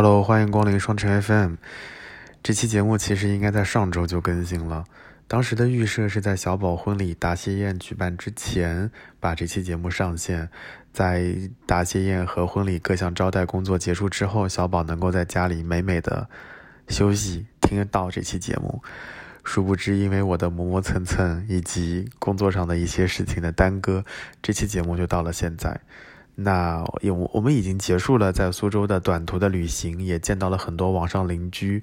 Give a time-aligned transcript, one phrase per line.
[0.00, 1.54] Hello，欢迎光临双城 FM。
[2.40, 4.84] 这期节目其实应该在上周就更新了，
[5.26, 8.88] 当时的预设是在小宝婚礼答谢宴举办之前
[9.18, 10.48] 把这期节目上线，
[10.92, 11.34] 在
[11.66, 16.28] 答谢宴和婚礼各项招待工作结束之后，小宝能够在家里美美的
[16.86, 18.80] 休息，听得到这期节目。
[19.42, 24.04] 殊不知，因为我的磨磨蹭蹭以及工作上的一些事情的耽搁，
[24.40, 25.80] 这期节目就到了现在。
[26.40, 31.82] 那有我们已经结束了在苏州的短途的旅行，也见到了很多网上邻居，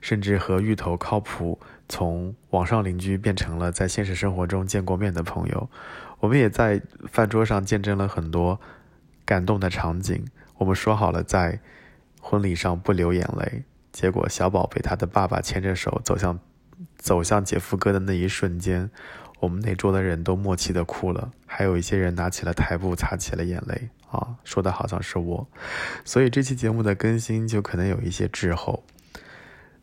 [0.00, 5.68] 甚至和芋头靠谱从网上邻居变成了在现实生活中见过面的朋友。
[6.20, 6.80] 我们也在
[7.10, 8.60] 饭桌上见证了很多
[9.24, 10.24] 感动的场景。
[10.58, 11.58] 我们说好了在
[12.20, 16.38] 婚礼上不流眼泪，结果小宝被他的爸爸牵着手走向。
[16.98, 18.90] 走向姐夫哥的那一瞬间，
[19.46, 25.46] 我们那桌的人都默契的哭了，还有一些人拿起了台布擦起了眼泪啊，说的好像是我，
[26.04, 28.82] 所以这期节目的更新就可能有一些滞后。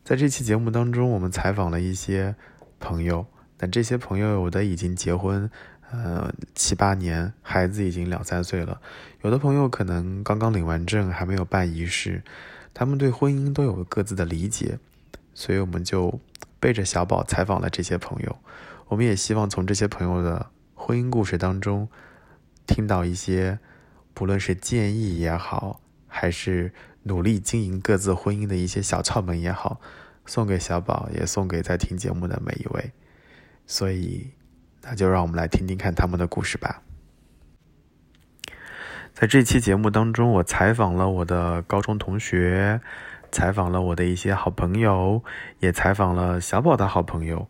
[0.03, 2.35] 在这期节目当中，我们采访了一些
[2.77, 3.25] 朋友，
[3.55, 5.49] 但这些朋友有的已经结婚，
[5.91, 8.81] 呃七八年，孩子已经两三岁了，
[9.21, 12.21] 有的朋友可能刚刚领完证，还没有办仪式，
[12.73, 14.77] 他们对婚姻都有各自的理解，
[15.33, 16.19] 所以我们就。
[16.59, 18.37] 背着小宝采访了这些朋友，
[18.93, 21.89] 我们也希望从这些朋友的婚姻故事当中，
[22.67, 23.57] 听到一些，
[24.13, 29.81] 不论是建议也好，还是努力经营各自婚姻的一些小窍门也好，
[30.27, 32.91] 送给小宝，也送给在听节目的每一位。
[33.65, 34.29] 所以，
[34.83, 36.83] 那就让我们来听听看他们的故事吧。
[39.15, 42.79] 在这期节目当中，我采访了我的高中同学。
[43.31, 45.23] 采访了我的一些好朋友，
[45.57, 47.47] 也采访了小宝的好朋友。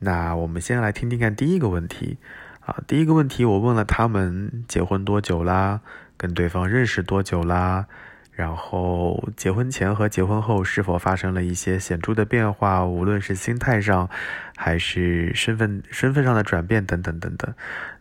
[0.00, 2.18] 那我们先来听听看第一个问题。
[2.60, 5.80] 啊，第一个问题我问了他们结婚多久啦，
[6.16, 7.86] 跟对方认识多久啦，
[8.34, 14.10] 然后结婚前和结婚后是否发生了一些显著的变化，无论是心态上，
[14.56, 17.54] 还是身份身份上的转变等等等等。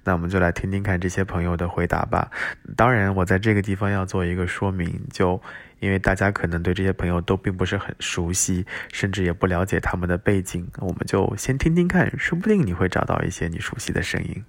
[0.03, 2.31] 那我们就来听听看这些朋友的回答吧。
[2.75, 5.41] 当然，我在这个地方要做一个说明，就。
[5.80, 14.46] 因为大家可能对这些朋友都并不是很熟悉，甚至也不了解他们的背景，我们就先听听看，说不定你会找到一些你熟悉的声音。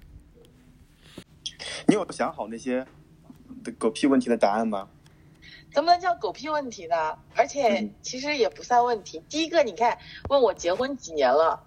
[1.87, 2.87] 你有想好那些
[3.77, 4.87] 狗屁问题的答案吗？
[5.75, 6.95] 怎么能叫狗屁问题呢？
[7.35, 9.21] 而且其实也不算问题。
[9.27, 9.97] 第一个，你看
[10.29, 11.61] 问我结婚几年了，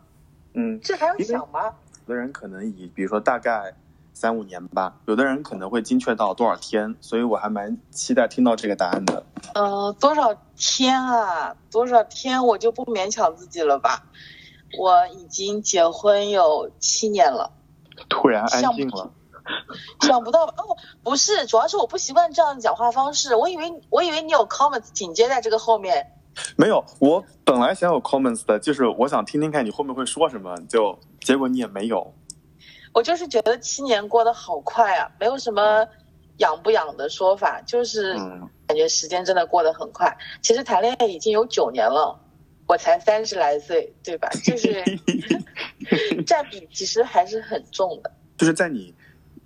[0.54, 1.74] 嗯，这还用想吗？
[2.06, 3.74] 有的人可能以，比如说大概。
[4.14, 9.24] 三五年吧，有的人可能会精确到多少天，所以我还蛮期待听到这个答案的。
[9.54, 11.54] 呃，多少天啊？
[11.70, 14.06] 多少天我就不勉强自己了吧？
[14.76, 17.52] 我已经结婚有七年了。
[18.08, 19.08] 突然安静了。
[20.02, 23.34] 想不到哦，不是，主要是我不习惯这样的讲话方式。
[23.34, 26.06] 我以为我以为你有 comments 紧接在这个后面。
[26.56, 32.14] 没有，我本来想有 comments 的，就是我想听听看你后面会说什么，就结果你也没有。
[32.94, 35.86] 我就是觉得七年过得好快啊，没有什么
[36.38, 38.14] 养不养的说法，就是
[38.66, 40.16] 感觉时间真的过得很快。
[40.40, 42.18] 其实谈恋爱已经有九年了，
[42.66, 44.28] 我才三十来岁，对吧？
[44.44, 44.82] 就是
[46.26, 48.10] 占比其实还是很重的。
[48.36, 48.94] 就是在你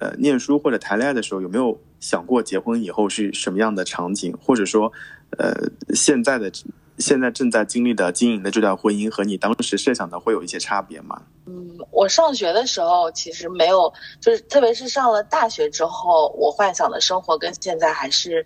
[0.03, 4.93] 呃念书或者谈恋爱的时候，有没有想过结婚以后是什么样的场景，或者说
[5.39, 5.55] 呃
[5.95, 6.51] 现在的？
[6.99, 11.21] 现在正在经历的经营的这段婚姻和你当时设想的会有一些差别吗？
[11.47, 18.45] 嗯，我上学的时候其实没有，就是特别是上了大学之后，我幻想的生活跟现在还是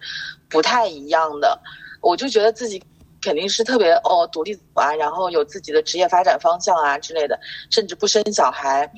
[0.49, 1.61] 不太一样的。
[2.01, 2.81] 我就觉得自己
[3.27, 7.37] 肯定是特别哦独立啊，然后有自己的职业发展方向啊之类的，
[7.73, 8.89] 甚至不生小孩。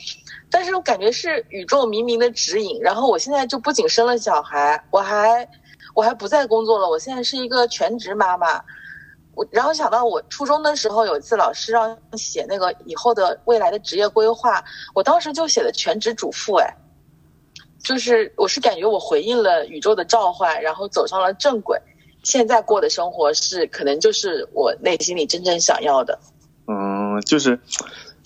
[0.51, 2.79] 但是我感觉是宇宙冥冥的指引。
[2.83, 5.49] 然后我现在就不仅生了小孩，我还
[5.95, 8.63] 我还不再工作了，我现在是一个全职妈妈。
[9.35, 14.63] 我然后想到我初中的时候有一次老师让写那个以后的未来的职业规划，
[14.95, 16.69] 我当时就写的全职主妇，哎，
[17.83, 21.81] 就是我是感觉我回应了宇宙的召唤，然后走上了正轨，
[22.23, 26.19] 现在过的生活是可能就是我内心里真正想要的。
[26.67, 27.59] 嗯，就是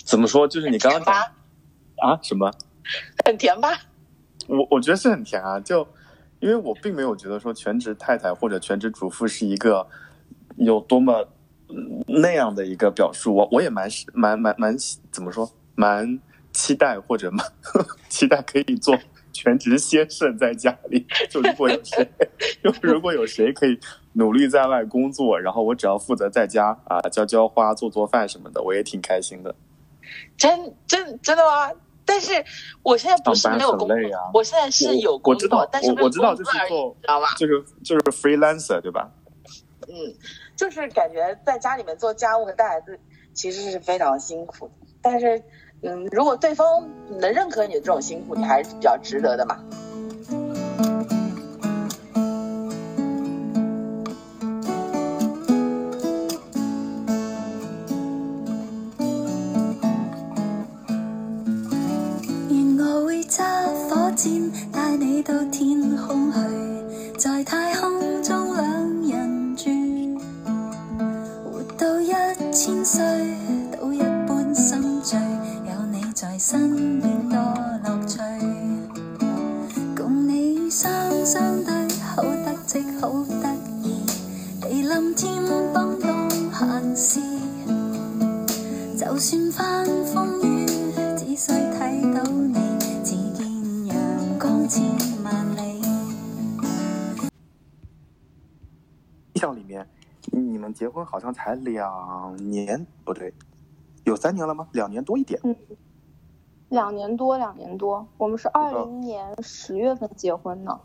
[0.04, 2.50] 怎么说，就是你刚刚讲啊什么？
[3.24, 3.78] 很甜吧？
[4.48, 5.86] 我我觉得是很甜啊，就
[6.40, 9.86] 因为我并没有觉得说全职太太或者全职主妇是一个。
[10.56, 11.26] 有多么
[12.06, 14.76] 那样的一个表述，我我也蛮蛮蛮蛮
[15.10, 16.20] 怎么说，蛮
[16.52, 17.44] 期待或者蛮
[18.10, 18.94] 期待可以做
[19.32, 21.06] 全职先生在家里。
[21.30, 22.08] 就如果有谁，
[22.62, 23.78] 就如果有谁可以
[24.14, 29.54] 努力在外工作，然后我只要负责在家啊浇浇花、做做饭什么的，我也挺开心的。
[30.36, 31.72] 真真真的吗？
[32.04, 32.44] 但是
[32.82, 33.96] 我现在不是没有工作，
[34.34, 37.28] 我现在是有工作，但是我知道就是做，知道吧？
[37.38, 39.10] 就是就是 freelancer 对吧？
[39.88, 39.94] 嗯，
[40.56, 42.98] 就是感觉在家里面做家务和带孩子
[43.32, 45.42] 其实是非常辛苦的，但是，
[45.84, 46.64] 嗯，如果对方
[47.18, 49.58] 能认可你的这种辛苦，你还是比较值得的嘛。
[62.48, 63.42] 愿我会揸
[63.88, 65.34] 火箭带你到
[83.02, 83.52] 好得
[83.82, 84.06] 意，
[84.60, 85.42] 地冧天
[85.74, 87.20] 崩當閒事。
[88.96, 90.66] 就算翻風雨，
[91.18, 92.54] 只需睇到你，
[93.02, 93.44] 只見
[93.88, 94.84] 陽光千
[95.24, 95.82] 萬里。
[99.32, 99.84] 印象里面，
[100.30, 103.34] 你们结婚好像才两年，不对，
[104.04, 104.68] 有三年了吗？
[104.74, 105.40] 两年多一点。
[105.42, 105.56] 嗯，
[106.68, 110.80] 两年多，两年多，我们是二零年十月份结婚的。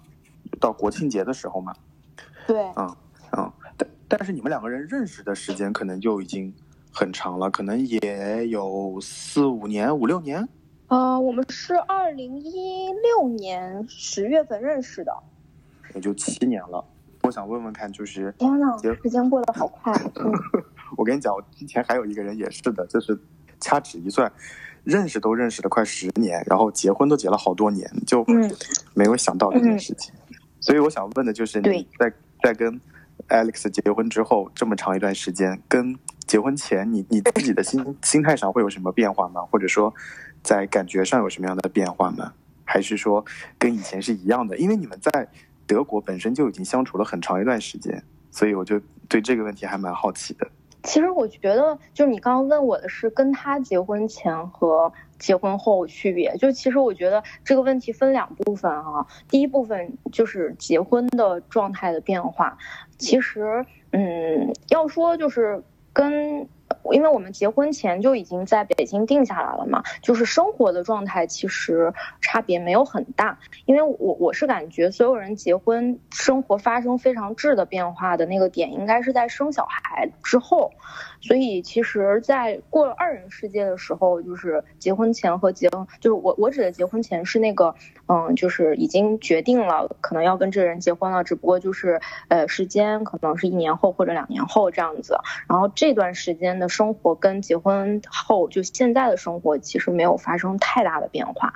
[0.60, 1.76] 到国庆节的时候嘛。
[2.48, 2.96] 对，嗯
[3.38, 6.54] 嗯，但但是你们两个人认识的时间可能就已经
[6.92, 10.48] 很长了，可能也有四五年、五六年。
[10.88, 15.14] 呃，我们是二零一六年十月份认识的。
[15.94, 16.84] 也就七年了。
[17.24, 19.94] 我想问问看，就是天呐，时间过得好快。
[20.16, 20.32] 嗯，
[20.96, 23.20] 我跟你讲，我之前还有一个人也是的，就是
[23.60, 24.32] 掐指一算，
[24.86, 28.50] 认识都认识了快十年，然后结婚都结了好多年，就嗯
[28.94, 30.14] 没有想到这件事情。
[30.62, 32.12] 所以我想问的就是，你在
[32.48, 32.80] 在跟
[33.28, 35.94] Alex 结婚之后这么长一段时间，跟
[36.26, 39.42] 结婚前你你自己的心心态上会有什么变化吗？
[39.42, 39.94] 或者说，
[40.42, 42.32] 在感觉上有什么样的变化吗？
[42.64, 43.26] 还是说
[43.60, 44.58] 跟以前是一样的？
[44.58, 45.28] 因为你们在
[45.66, 48.02] 德国本身就已经相处了很长一段时间，
[48.32, 48.80] 所以我就
[49.10, 50.50] 对这个问题还蛮好奇的。
[50.88, 56.34] 其实我觉得，就是你刚刚问我的是跟他结婚前和结婚后区别。
[56.38, 59.06] 就其实我觉得这个问题分两部分啊。
[59.30, 62.58] 第一部分就是结婚的状态的变化。
[62.98, 65.62] 其实，嗯，要说就是
[65.92, 66.48] 跟。
[66.94, 73.40] 因为我们结婚前就已经在北京定下来了嘛，就是生活的状态其实差别没有很大。
[73.66, 80.72] 因为我我是感觉所有人结婚生活发生非常质的变化的那个点，应该是在生小孩之后。
[81.28, 87.76] 所以其实，在过了二人世界的时候，就是结婚前和结婚，就是我我指的结婚前是那个，
[88.08, 95.20] 嗯，就是已经决定了可能要跟这个人结婚了，只不过就是呃时间可能是一年后或者两年后这样子。
[95.50, 101.56] 然后这段时间的生活跟结婚后就现在的生活其实没有发生太大的变化。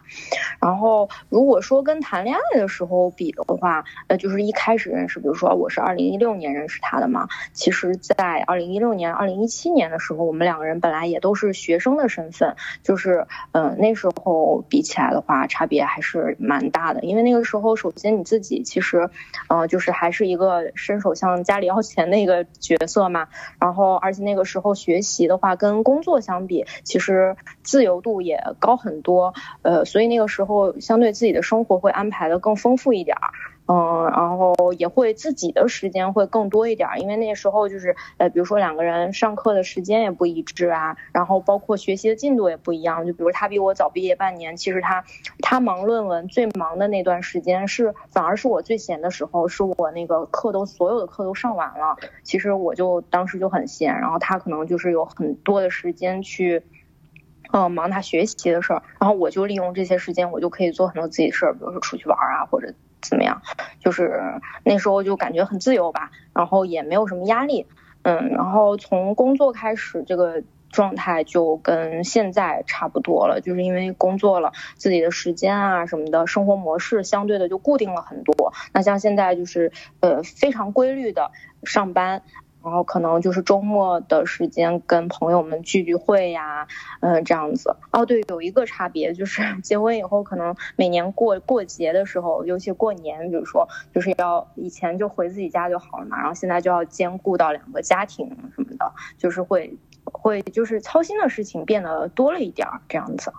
[0.60, 17.04] 然后如果说跟谈恋爱的时候比的话，呃，就是一开始认识，比如说我是二零一六年认识他的嘛，其实在二零一六年、二零一七七年的时候，我们两个人本来也都是学生的身份，就是嗯、那时候比起来的话，差别还是蛮大的。
[17.04, 19.08] 因为那个时候，首先你自己其实，
[19.50, 23.28] 呃，就是还是一个伸手向家里要钱的一个角色嘛。
[23.60, 29.36] 然后，而且那个时候学习的话，跟工作相比，其实自由度也高很多。
[29.62, 33.30] 呃，所以那个时候相对自己的生活会安排的更丰富一点儿。
[33.72, 43.08] 嗯，然后也会自己的时间会更多一点，因为那时候就是呃，比如说两个人上课的时间也不一致啊，然后包括学习的进度也不一样。
[43.08, 45.06] 就比如他比我早毕业半年，其实他
[45.40, 56.62] 他忙论文最忙的那段时间是反而是我最闲的时候，是我那个课都所有的课都上完了，其实我就当时就很闲，然后他可能就是有很多的时间去。
[57.54, 63.42] 嗯，忙他学习的事儿，然后我就利用这些时间，我就可以做很多自己的事儿，比如说出去玩啊，或者怎么样，
[63.80, 64.22] 就是
[64.64, 67.68] 那时候就感觉很自由吧，然后也没有什么压力，
[68.04, 78.54] 嗯，然后从工作开始，这个状态就跟现在差不多了，就是因为工作了，自己的时间啊什么的，生活模式相对的就固定了很多。
[78.74, 81.32] 那像现在就是呃非常规律的
[81.64, 82.24] 上班。
[82.64, 86.68] 然后可能就是周末的时间跟朋友们聚聚会呀，
[87.00, 87.76] 嗯、呃，这样子。
[87.92, 99.76] 哦，对，有一个差别就是 结婚以后，可能每年过过节的时候，尤其过年，比如说就是要以前就回自己家就好了嘛，然后现在就要兼顾到两个家庭什么的，就是会
[100.06, 103.34] 会就是操心的事情变得多了一点儿，这样子。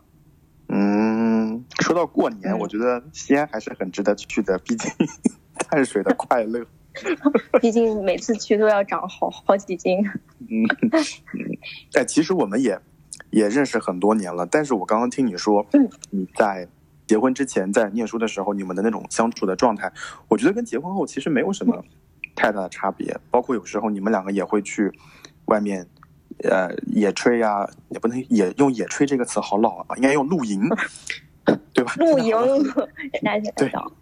[0.68, 4.90] 嗯，说到过年，嗯我觉得西安还是很值得去的，毕竟
[5.70, 6.64] 碳水的快乐。
[7.60, 9.98] 毕竟每次去都要长好好几斤。
[10.40, 11.00] 嗯，嗯，
[11.94, 12.78] 哎，其实我们也
[13.30, 16.68] 也认识很多年了，但是我刚刚听你说，嗯，你在
[17.06, 19.92] 结婚之前在念书的时候，你们的那种相处的状态，
[20.28, 21.84] 我觉得跟结婚后其实没有什么
[22.34, 23.18] 太大的差别。
[23.30, 24.90] 包括有时候你们两个也会去
[25.46, 25.86] 外面，
[26.44, 30.62] 呃，野炊呀、也不能野用野炊这个词好老啊，应该用露营，
[31.72, 31.94] 对吧？
[31.98, 33.92] 露营人家现在对叫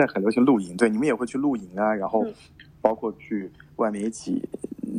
[0.00, 2.32] 现在很流行露营，对，你们也会去露营啊，然后嗯
[2.80, 4.42] 包括去外面一起，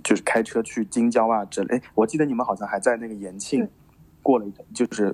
[0.04, 1.78] 就是开车去京郊啊之类。
[1.78, 3.70] 哎，我记得你们好像还在那个延庆嗯
[4.22, 5.12] 过了一，就是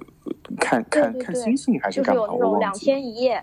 [0.60, 2.74] 看看看星星还是就是干嘛，有那种两。
[2.74, 3.42] 天一夜。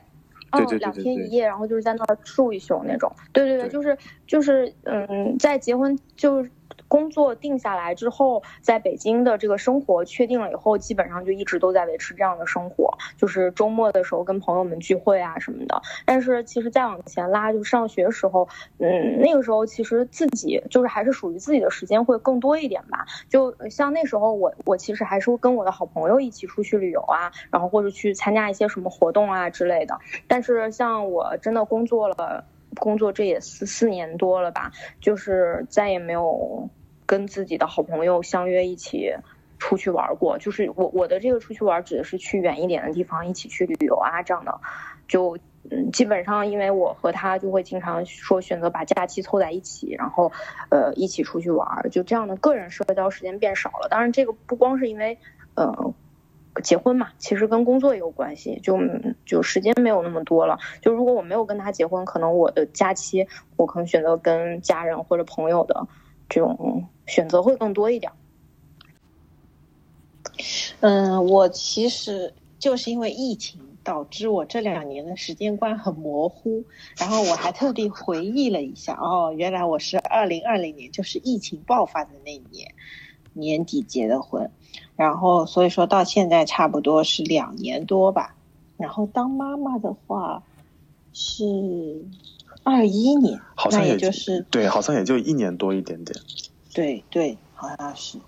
[0.50, 3.10] 嗯，对对对两天一夜，然后就是在那儿住一宿那种。
[3.32, 3.96] 对对对，对就是
[4.26, 6.50] 就是，嗯，在结婚就是
[6.94, 15.82] 工作定下来之后，在北京的这个生活确定了以后，基本上就一直都在维持这样的生活，就是周末的时候跟朋友们聚会啊什么的。
[16.04, 18.48] 但是其实再往前拉，就上学时候，
[18.78, 23.04] 嗯，那个时候其实自己就是还是属于自己的时间会更多一点吧。
[23.28, 29.98] 就像那时候我我其实还是会跟我的好朋友一起出去旅游啊，然后或者去参加一些什么活动啊之类的。
[30.28, 32.44] 但是像我真的工作了，
[32.76, 34.70] 工作这也四四年多了吧，
[35.00, 36.68] 就是再也没有
[37.06, 39.14] 跟自己的好朋友相约一起
[39.58, 40.38] 出去玩过。
[40.38, 44.60] 就是我我的这个出去玩指的是去远一点的地方，一起去旅游啊这样的。
[45.06, 45.38] 就
[45.70, 50.30] 嗯，基本上因为我和他就会经常说选择把假期凑在一起，然后
[50.70, 53.88] 呃一起出去玩，就这样的个人社交时间变少了。
[53.90, 55.18] 当然，这个不光是因为
[55.54, 55.94] 呃
[56.62, 58.78] 结婚嘛，其实跟工作也有关系，就
[59.24, 60.58] 就时间没有那么多了。
[60.82, 65.86] 就如果我没有跟他结婚，可能我的假期我可能选择跟家人或者朋友的
[66.28, 68.12] 这种选择会更多一点。
[70.80, 76.64] 嗯，我其实就是因为疫情导致我这两年的时间观很模糊，
[76.96, 82.74] 然后我还特地回忆了一下，哦，原来我是二零二零年，就是疫情爆发的那一年
[83.32, 84.50] 年底结的婚，
[84.96, 88.34] 然后所以说到现在差不多是两年多吧，
[88.76, 90.42] 然后当妈妈的话
[91.12, 92.04] 是
[92.64, 96.18] 二一年，那好像也也就是对，好像也就一年多一点点。
[96.74, 98.18] 对对，好像是。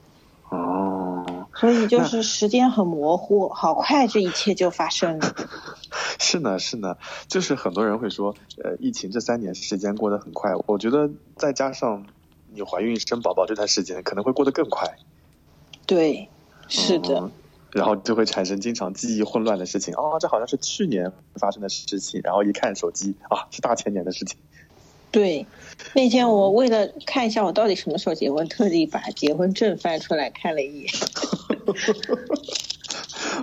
[0.49, 5.35] 哦，所以就是时间很模糊，好快这一切就发生了。
[6.21, 12.07] 是呢，是呢，就是很多人会说，呃，疫情这三年时间过得很快，我觉得再加上
[12.53, 14.97] 你怀孕生宝宝这段时间，可能会过得更快。
[15.85, 16.29] 对，
[16.69, 17.31] 是的，嗯
[17.73, 19.93] 然后就会产生经常记忆混乱的事情。
[19.95, 24.39] 哦，这好像是去年发生的事情，然后一看手机，啊，是大前年的事情。
[25.11, 25.47] 对。
[25.95, 30.91] 那天我为了看一下我到底什么时候结婚，特地把结婚证翻出来看了一眼。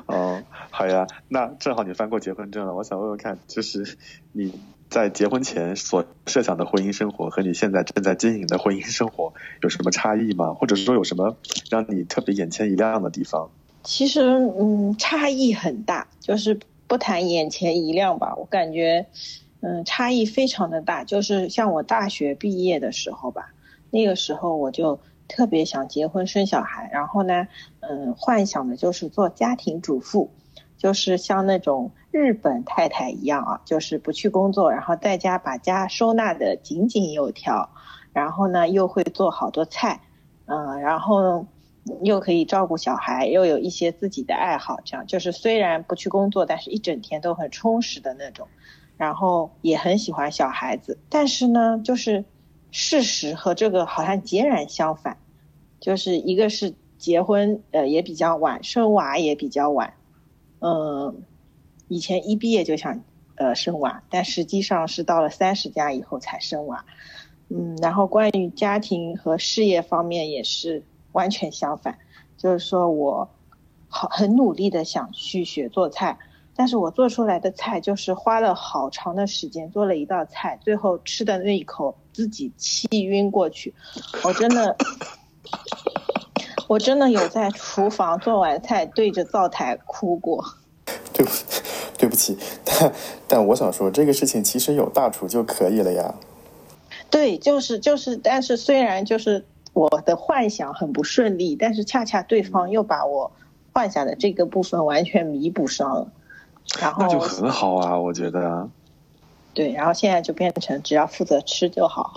[0.07, 0.41] 哦，
[0.71, 3.97] 好呀，那正好你翻过结婚证了，我想问问看，就是
[4.31, 4.53] 你
[4.89, 10.53] 在结婚前所设想的婚姻生活和你现在正在经营的婚姻生活有什么差异吗？
[10.53, 11.37] 或者说有什么
[11.69, 13.49] 让你特别眼前一亮的地方？
[13.83, 19.05] 其实，嗯，差异很大，就是不谈眼前一亮吧，我感觉，
[19.63, 21.03] 嗯，差异非常的大。
[21.03, 23.53] 就是像我大学毕业的时候吧，
[23.89, 27.47] 那个时候我就特别想结婚生小孩，然后呢，
[27.79, 30.29] 嗯，幻想的就是做家庭主妇，
[30.77, 37.69] 就是像那种日本太太一样啊，就是不去工作，然后在家把家收纳的井井有条，
[38.11, 40.01] 然后呢又会做好多菜，
[40.45, 41.47] 嗯，然后。
[42.01, 48.47] 又可以照顾小孩，又有一些自己的爱好，这样就是虽然不去工作，但是一整天都很充实的那种。
[49.03, 52.23] 然后也很喜欢小孩子，但是呢，就是
[52.71, 55.17] 事实和这个好像截然相反，
[55.81, 59.93] 就是一个是结婚呃也比较晚，生娃也比较晚，
[60.59, 61.21] 嗯，
[61.89, 63.03] 以前一毕业就想
[63.35, 66.85] 呃生娃，但实际上是到了三十加以后才生娃，
[67.49, 70.83] 嗯，然后关于家庭和事业方面也是。
[71.13, 71.99] 完全相反，
[72.37, 73.29] 就是说我
[73.87, 76.17] 好很努力的想去学做菜，
[76.55, 83.73] 但是我做出来的菜就是花了好长的时间做了一道菜，最后吃的那一口自己气晕过去，
[84.23, 84.75] 我真的，
[86.67, 90.43] 我真的有在厨房做完菜对着灶台哭过。
[91.13, 91.31] 对不，
[91.97, 92.93] 对不起，但
[93.27, 96.15] 但我想说，这个事情其实有大厨就可以了呀。
[97.09, 99.45] 对，就是就是，但是虽然就是。
[99.75, 103.31] 我的幻想很不顺利，但是恰恰对方又把我
[103.73, 106.11] 幻想的这个部分完全弥补上了，
[106.79, 108.69] 然后那就很好啊，我觉得。
[109.53, 112.13] 对，然后现在就变成只要负责吃就好。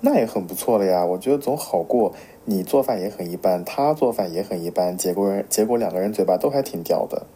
[0.00, 2.12] 那也很不错了呀，我觉得总好过
[2.44, 7.26] 你做饭也很一般，他做饭也很一般，结果人结果两个人嘴巴都还挺刁的。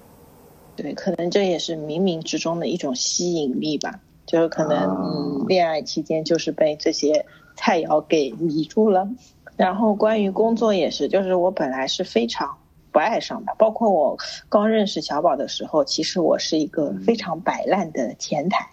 [0.75, 7.26] 对，可能这也是冥冥之中的一种吸引力吧，就是可能、啊、嗯，恋爱期间就是被这些。
[7.58, 9.08] 菜肴给迷住了，
[9.56, 12.58] 然后关于工作也是，就是我本来是非常
[12.96, 14.16] 不爱上的，包括我
[14.48, 18.66] 刚认识小宝的时候，其实我是一个非常摆烂的前台，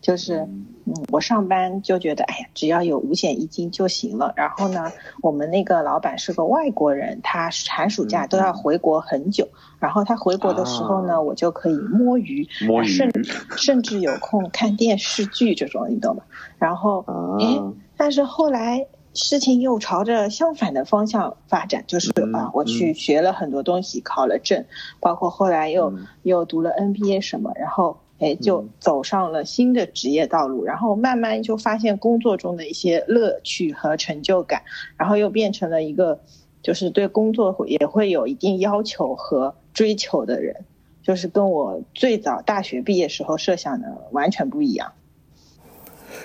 [0.00, 0.46] 就是，
[0.86, 4.32] 嗯，我上班就觉得，哎呀，只要有五险一金就行了。
[4.36, 9.48] 然后呢，我们那个老板是个外国人，他寒暑假都要回国很久。
[9.80, 12.86] 然后他回国的时候呢，我就可以摸鱼，摸鱼。
[12.86, 13.10] 甚
[13.56, 16.22] 甚至有空看电视剧这种，你懂吗？
[16.58, 17.04] 然后，
[17.40, 17.60] 哎，
[17.96, 24.64] 但是后来事情又朝着相反的方向发展，就是嗯啊，我去学了很多东西，考了证，
[25.00, 26.06] 包括后来又、嗯。
[26.22, 28.68] 又读了 NBA 什么，然后哎就嗯。
[28.80, 34.62] 走上了新的职业道路，然后慢慢就发现工作中的一些乐趣和成就感，
[34.96, 36.20] 然后又变成了一个
[36.62, 40.64] 就是对工作会也会有一定要求和追求的人，
[41.02, 44.92] 就是跟我最早大学毕业时候设想的完全不一样。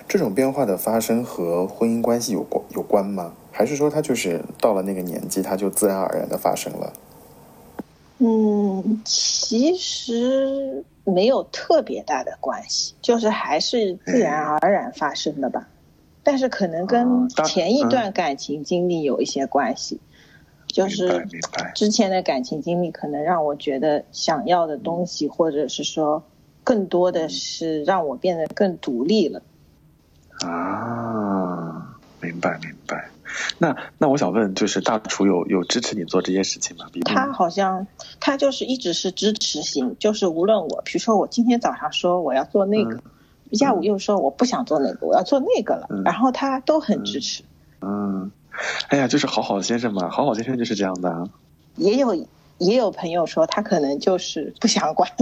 [0.07, 3.33] 这种变化的发生和婚姻关系有关有关吗？
[3.51, 6.93] 还是说他就是到了那个年纪，他就自然而然的发生了？
[8.19, 15.67] 嗯，其实没有特别大的关系，就是还是自然而然发生的吧。
[16.21, 19.99] 但是可能跟前一段感情经历有一些关系，
[20.67, 21.27] 就是
[21.73, 26.21] 之前的感情经历可能让我觉得想要的东西，或者是说
[26.63, 29.41] 更多的是让我变得更独立了。
[30.45, 33.09] 啊，明白明白。
[33.59, 36.85] 那那我想问，就是大厨有有支持你做这些事情吗？
[37.05, 37.85] 他好像
[38.19, 42.99] 他就是一直是支持型，就是无论我，比如说我今天早上说我要做那个，
[43.53, 47.43] 下午又说我不想做那个，我要做那个了，嗯然后他都很支持。
[47.81, 48.31] 嗯，
[48.87, 51.29] 哎呀，就是好好先生嘛，好好先生就是这样的啊。
[51.75, 52.15] 也有
[52.57, 55.09] 也有朋友说他可能就是不想管，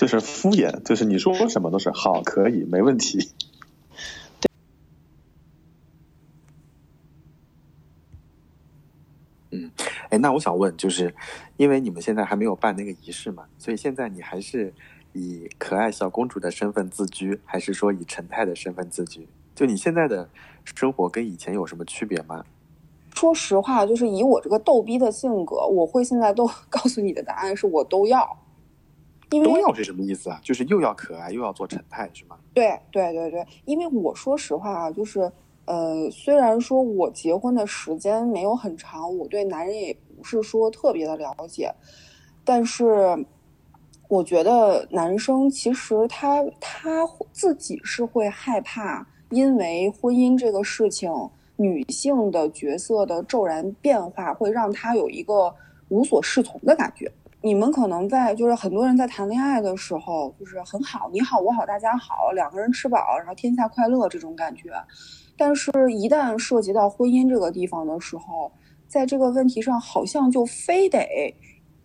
[0.00, 3.32] 就是敷衍，就是你说什么都是好，可以，没问题。
[9.50, 9.70] 嗯，
[10.08, 11.14] 哎，那我想问，就是
[11.58, 14.72] 因为你们现在还没有办那个仪式嘛，所以现在你还是
[15.12, 19.28] 以可爱小公主的身份自居，还是说以陈太的身份自居？
[19.54, 20.30] 就你现在的
[20.64, 22.42] 生活跟以前有什么区别吗？
[23.14, 28.38] 说实话，就是以我这个逗逼的性格，我会现在都 告诉你的答案是我都要，
[29.30, 30.40] 因为都要是什么意思啊？
[30.42, 32.36] 就是又要可爱又要做陈太是吗？
[32.52, 35.30] 对对对对，因为我说实话啊，就是
[35.66, 41.72] 呃，虽然说我结婚的时间没有很长，我对男人也不是说特别的了解，
[42.44, 43.24] 但是
[44.08, 51.08] 我觉得男生其实他他自己是会害怕，因为婚姻这个事情，
[51.54, 55.54] 女性的角色的骤然变化会让他有一个
[55.88, 57.08] 无所适从的感觉。
[57.42, 64.70] 你们可能在就是很多人在谈恋爱的时候，就是很好，你好我好大家好，两个人吃饱，然后天下快乐这种感觉。
[65.38, 68.52] 但是，一旦涉及到婚姻这个地方的时候，
[68.86, 71.34] 在这个问题上，好像就非得，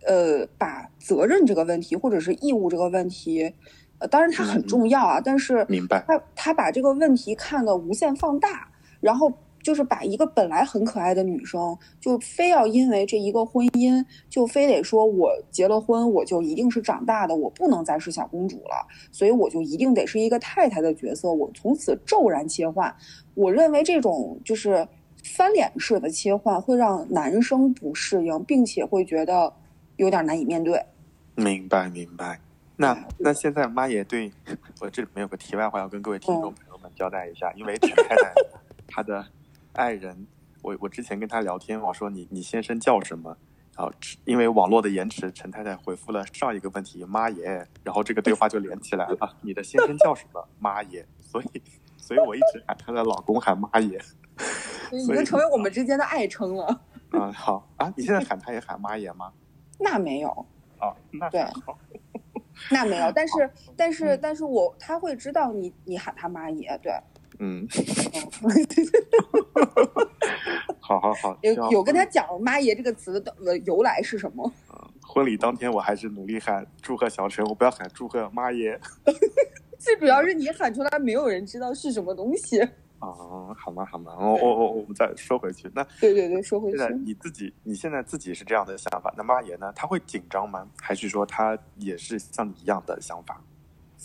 [0.06, 3.50] 呃，把责任这个问题或者是义务这个问题，
[3.98, 8.68] 呃，当然它很重要啊，但是明白他他把这个问题看得无限放大，
[9.00, 9.32] 然后
[9.66, 14.00] 就是把一个本来很可爱的女生，就非要因为这一个婚姻，
[14.30, 22.94] 就非得说我结了婚，我就一定是长大的，我不能再是小公主了，所以我就一定得是一个太太的角色，我从此骤然切换。
[23.34, 24.86] 我认为这种就是
[25.24, 29.52] 翻脸式的切换会让男生不适应，并且会觉得
[29.96, 30.80] 有点难以面对。
[31.34, 32.38] 明白明白。
[32.76, 34.30] 那那现在妈也对
[34.80, 38.32] 我这里面有个题外话要跟各位听众朋友们交代一下，因为陈太太
[38.86, 39.26] 她的
[39.76, 40.26] 爱人，
[40.62, 43.36] 我我之前跟他聊天，我说你你先生叫什么？
[43.76, 43.92] 然后
[44.24, 49.36] 因为网络的延迟，陈太太回复了上一个问题妈耶，然后这个对话就连起来了。
[49.42, 50.42] 你的先生叫什么？
[50.58, 51.06] 妈耶。
[51.20, 51.62] 所以
[51.98, 54.00] 所以我一直喊她的老公喊妈耶。
[54.92, 56.80] 已经成为我们之间的爱称了。
[57.12, 59.32] 嗯、好啊，你现在喊他也喊妈耶吗？
[59.78, 60.28] 那没有，
[60.78, 61.78] 啊，那对好
[62.70, 66.92] 那没有， 但是但是但是我他会知道你你喊他妈爷，对，
[67.38, 67.68] 嗯，嗯
[70.80, 74.50] 好好好，有有跟他讲妈爷这个词的呃由来是什么。
[75.08, 78.78] 婚礼当天，我还是努力喊祝贺小陈，我不要喊祝贺妈耶。
[79.78, 82.60] 最主要是你喊出来，没有人知道是什么东西。
[82.98, 83.08] 啊，
[83.56, 83.84] 好吗？
[83.84, 84.16] 好吗？
[84.18, 85.70] 我我我我们再说回去。
[85.74, 89.72] 那对对对，说回去现，在你自己，你现在自己是这样的想法，那妈爷呢？
[89.76, 90.66] 他会紧张吗？
[90.80, 93.40] 还是说他也是像你一样的想法？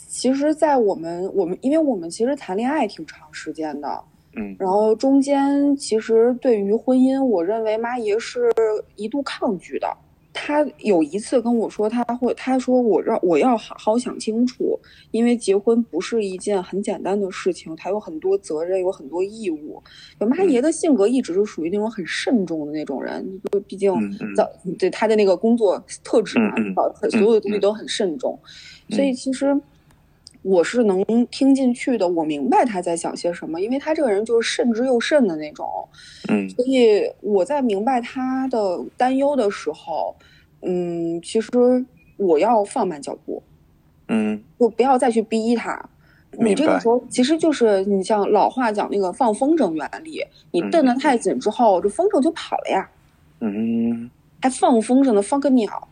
[0.08, 4.04] 其实，在我们我们，因为我们其实谈恋爱挺长时间的，
[4.36, 4.56] 嗯。
[4.60, 8.52] 然后中间其实对于婚姻，我认为妈爷是
[8.96, 9.88] 一度抗拒的。
[10.34, 14.80] 他有一次跟我说，他会他说我让我要好好想清楚，
[15.12, 19.84] 因为结婚不是一件很简单的事情，他有很多责任，有很多义务。
[20.20, 23.94] 妈爷的性格一直是属于那种很慎重的那种人，就毕竟
[24.34, 26.56] 早对他的那个工作特质嘛
[27.10, 28.40] 所有的东西都很慎重，
[28.88, 29.54] 嗯所以其实
[30.44, 35.68] 我是能听进去的，我明白他在想些什么，因为他这个人就是慎之又慎的那种，
[36.30, 36.50] 嗯。
[36.50, 40.16] 所以我在明白他的担忧的时候，
[40.62, 41.50] 嗯，其实
[42.18, 43.42] 我要放慢脚步，
[44.08, 44.42] 嗯。
[44.60, 45.80] 就不要再去逼他。
[46.40, 52.90] 你这个时候其实就是你像老话讲那个放风筝原理，你嗯蹬得太紧之后，这风筝就跑了呀，
[53.42, 54.10] 嗯。
[54.42, 55.88] 还放风筝呢，放个鸟，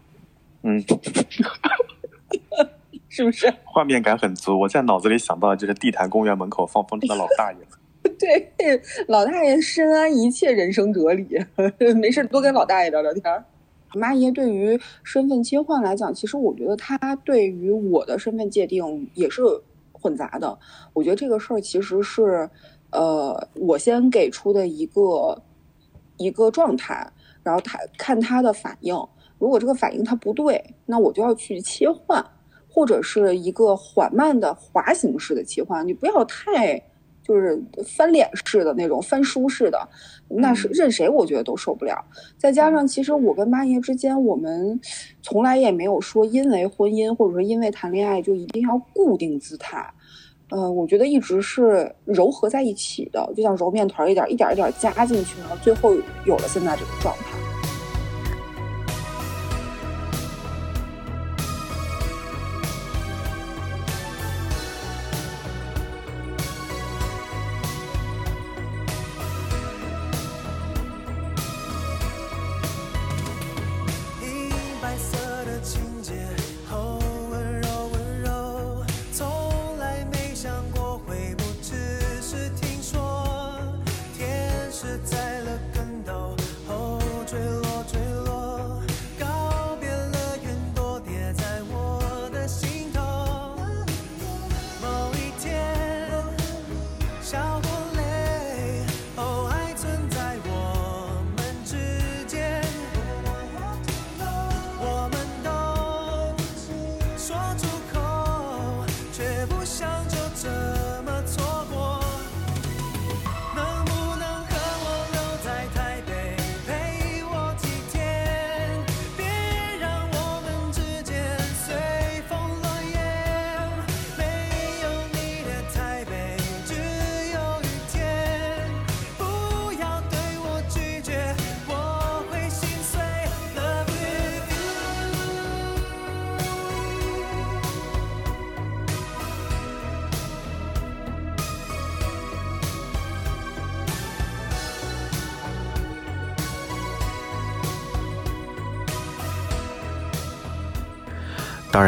[0.63, 0.83] 嗯，
[3.09, 3.53] 是不是？
[3.65, 4.57] 画面感很足。
[4.57, 7.57] 我在脑子里想到的就是地坛公园门口放风筝的老大爷。
[8.17, 11.27] 对，老大爷深谙一切人生哲理，
[11.99, 13.43] 没事多跟老大爷聊聊天儿。
[13.93, 19.41] 妈爷对于身份切换来讲，其实我觉得他对于我的身份界定也是
[19.91, 20.57] 混杂的。
[20.93, 22.49] 我觉得这个事儿其实是，
[22.91, 25.41] 呃，我先给出的一个
[26.17, 28.95] 一个状态，然后他看他的反应。
[29.39, 32.23] 如果这个反应他不对，那我就要去切换，
[32.79, 35.85] 或者是一个缓慢的滑行式的切换。
[35.85, 36.81] 你不要太
[37.21, 39.77] 就是翻脸式的那种翻书式的，
[40.29, 42.01] 那是任谁我觉得都受不了。
[42.37, 44.79] 再加上其实我跟妈爷之间，我们
[45.21, 49.85] 从来也没有说因为婚姻或者说因为谈恋爱就一定要固定姿态。
[50.49, 55.93] 呃，我觉得一直是糅合在一起的，就像揉面团儿一点一点一点加进去然后，最后
[56.25, 57.48] 有了现在这个状态。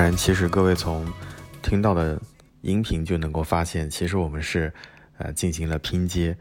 [0.01, 1.05] 然，其实各位从
[1.61, 2.19] 听到的
[2.61, 4.73] 音频就能够发现，其实我们是
[5.17, 6.35] 呃进行了拼接，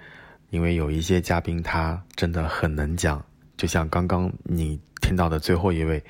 [0.48, 3.22] 因为有一些嘉宾他真的很能讲，
[3.58, 6.02] 就像刚刚你听到的最后一位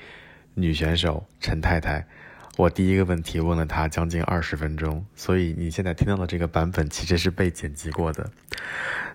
[0.53, 2.07] 女选手陈太太，
[2.55, 8.29] 我第一个问题问了她将近二十分钟，所以你现在听到的这个版本其实是被剪辑过的。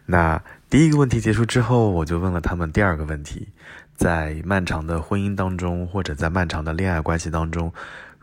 [0.04, 3.48] 那第一个问题结束之后，我就问了他们第二个问题：
[3.94, 7.72] 在漫长的婚姻当中，或者在漫长的恋爱关系当中，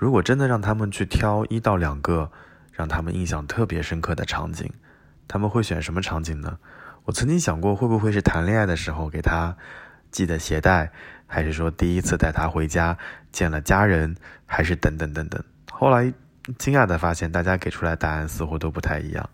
[0.04, 2.30] 如果真的让他们去挑一到两个
[2.74, 4.70] 让他们印象特别深刻的场景，
[5.30, 6.58] 他们会选什么场景呢？
[7.06, 9.56] 我曾经想过，会不会是谈恋爱的时候给他
[10.12, 10.92] 系的鞋带，
[11.26, 12.98] 还是说第一次带他回家
[13.32, 14.14] 见了家人，
[14.46, 15.42] 还是等等等等。
[15.72, 16.12] 后来
[16.58, 19.30] 惊讶的发现，大家给出来答案似乎都不太一样。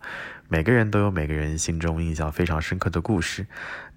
[0.52, 3.46] 每个人都有每个人心中印象非常深刻的故事。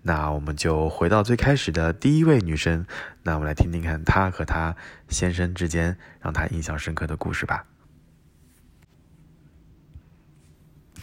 [0.03, 2.85] 那我们就回到最开始的第一位女生，
[3.23, 4.75] 那我们来听听看她和她
[5.09, 7.65] 先生之间让她印象深刻的故事吧。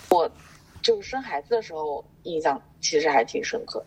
[0.08, 0.30] 我
[0.80, 3.86] 就生孩子的时候，印象其实还挺深刻的。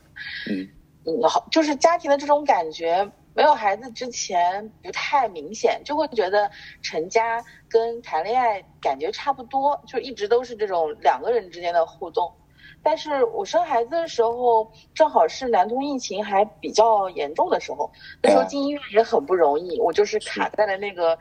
[0.52, 0.67] 嗯
[1.06, 6.50] 嗯，好，就是家庭的这种感觉，没有孩子之前不太明显，就会觉得
[6.82, 12.32] 成家跟谈恋爱感觉差不多，就一直都是这种两个人之间的互动。
[12.82, 17.89] 但是我生孩子的时候，正好是南通疫情还比较严重的时候，
[18.22, 21.17] 那时候哦进医院也很不容易，我就是卡在了那个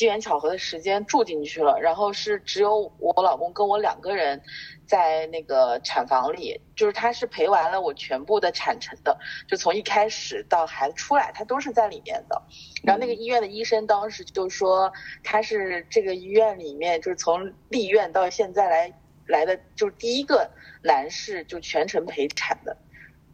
[0.00, 4.40] 机缘巧合的时间住进去了，然后是只有我老公跟我两个人
[4.86, 12.42] 在那个产房里，就是他是陪完了我全部的产程的，就从一开始到孩子出来，他都是在里面的。
[12.82, 14.90] 然后那个医院的医生当时就说，
[15.22, 18.90] 他是这个医院里面就是从立院到现在来
[19.26, 20.50] 来的，就是第一个
[20.82, 22.74] 男士就全程陪产的。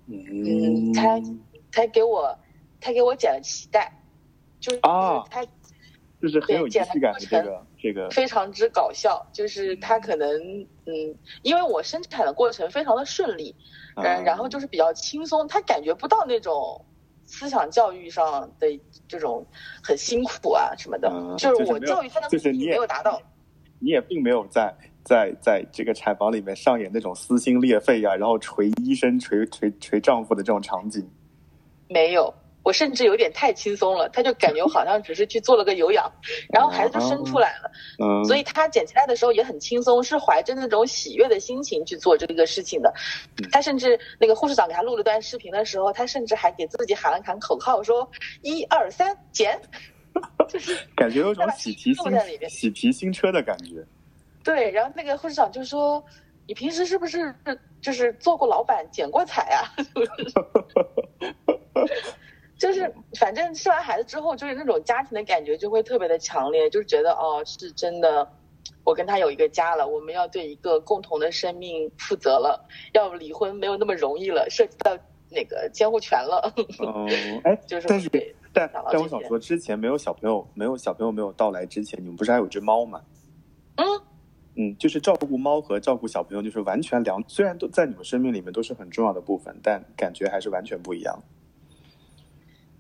[0.09, 1.21] 嗯，他
[1.71, 2.37] 他给我
[2.81, 3.93] 他给我剪了脐带，
[4.59, 5.47] 就是啊他
[6.27, 10.29] 就是很有仪式感的这个这这个非常之搞笑，就是他可能
[10.87, 13.55] 嗯，因为我生产的过程非常的顺利，
[13.95, 16.85] 嗯然然后就是比较轻松，他感觉不到那种
[17.27, 18.67] 思想教育上的
[19.07, 19.47] 这种
[19.83, 23.23] 很辛苦啊什么的，嗯就是我教育他的目的就是你也没有达到。
[23.79, 31.07] 你也并没有在在在这个产房里面上演那种撕心裂肺呀、然后捶医生、捶捶捶丈夫的这种场景。
[31.89, 32.33] 没有，
[32.67, 36.11] 我甚至有点太轻松了，他就感觉我好像只是去做了个有氧，
[36.53, 37.71] 然后孩子就生出来了，
[38.03, 42.93] 嗯，所以他捡起来的时候也很轻松，是怀着那种喜悦的心情去做这个事情的。
[43.41, 48.11] 嗯他甚至那个护士长给他录了段视频的时候，他甚至还给自己喊了喊口号，说
[48.43, 49.57] 一二三捡，
[50.51, 52.05] 就是感觉有种喜提新
[52.49, 53.75] 喜提新车的感觉。
[54.43, 54.73] 对。
[54.73, 56.05] 然后那个护士长就说
[56.49, 57.33] ：“你平时是不是
[57.81, 59.71] 就是做过老板、捡过彩啊？”
[62.59, 68.27] 就是反正生完孩子之后，就是那种家庭的感觉就会特别的强烈，就是觉得哦，是真的，
[68.83, 74.97] 我跟他有一个家了，我们要对一个共同的生命负责了，要离婚没有那么容易了，涉及到
[75.31, 76.53] 那个监护权了。
[76.79, 77.07] 哦，
[77.45, 78.09] 哎，就是但是
[78.53, 83.03] 但但我想说，之前没有小朋友，没有小朋友没有到来之前，你们不是还有只猫吗？
[83.77, 83.87] 嗯
[84.59, 91.23] 嗯，就是照顾猫和照顾小朋友，就是完全两，虽然都在你们生命里面都是很重要的部分，但感觉还是完全不一样。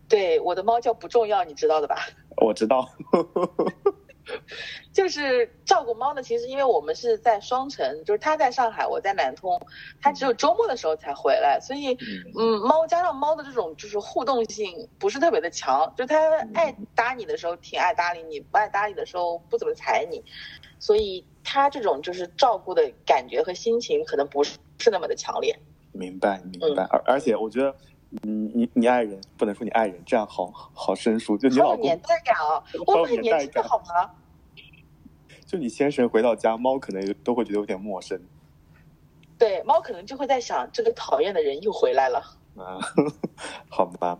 [0.08, 1.96] 对，我的猫叫不重要，你知道的吧？
[2.44, 2.88] 我知道，
[4.92, 9.60] 就是照顾猫呢，其实因为我们是在双城，就是它在上海，我在南通，
[10.00, 11.96] 它只有周末的时候才回来，所以
[12.38, 16.16] 嗯，猫加上猫的这种就是互动性不是特别的强，就它
[16.54, 20.22] 爱搭你的时候挺爱搭理你，不爱搭理的时候不怎么睬你，
[20.78, 25.58] 所以它这种就是照顾的感觉和心情可能不是是那么的强烈。
[25.92, 26.84] 明白明白。
[26.90, 27.74] 而而且我觉得，
[28.10, 31.36] 你你你爱人不能说你爱人，这样好好生疏。
[31.36, 34.10] 就你老公年，代感哦，我们很年轻的好吗？
[35.44, 38.20] 就你先生回到家，猫可能都会觉得有点陌生。
[39.38, 42.18] 对，猫可能就会在想，这个讨厌的人又回来了。
[42.56, 42.78] 啊，
[43.68, 44.18] 好吧，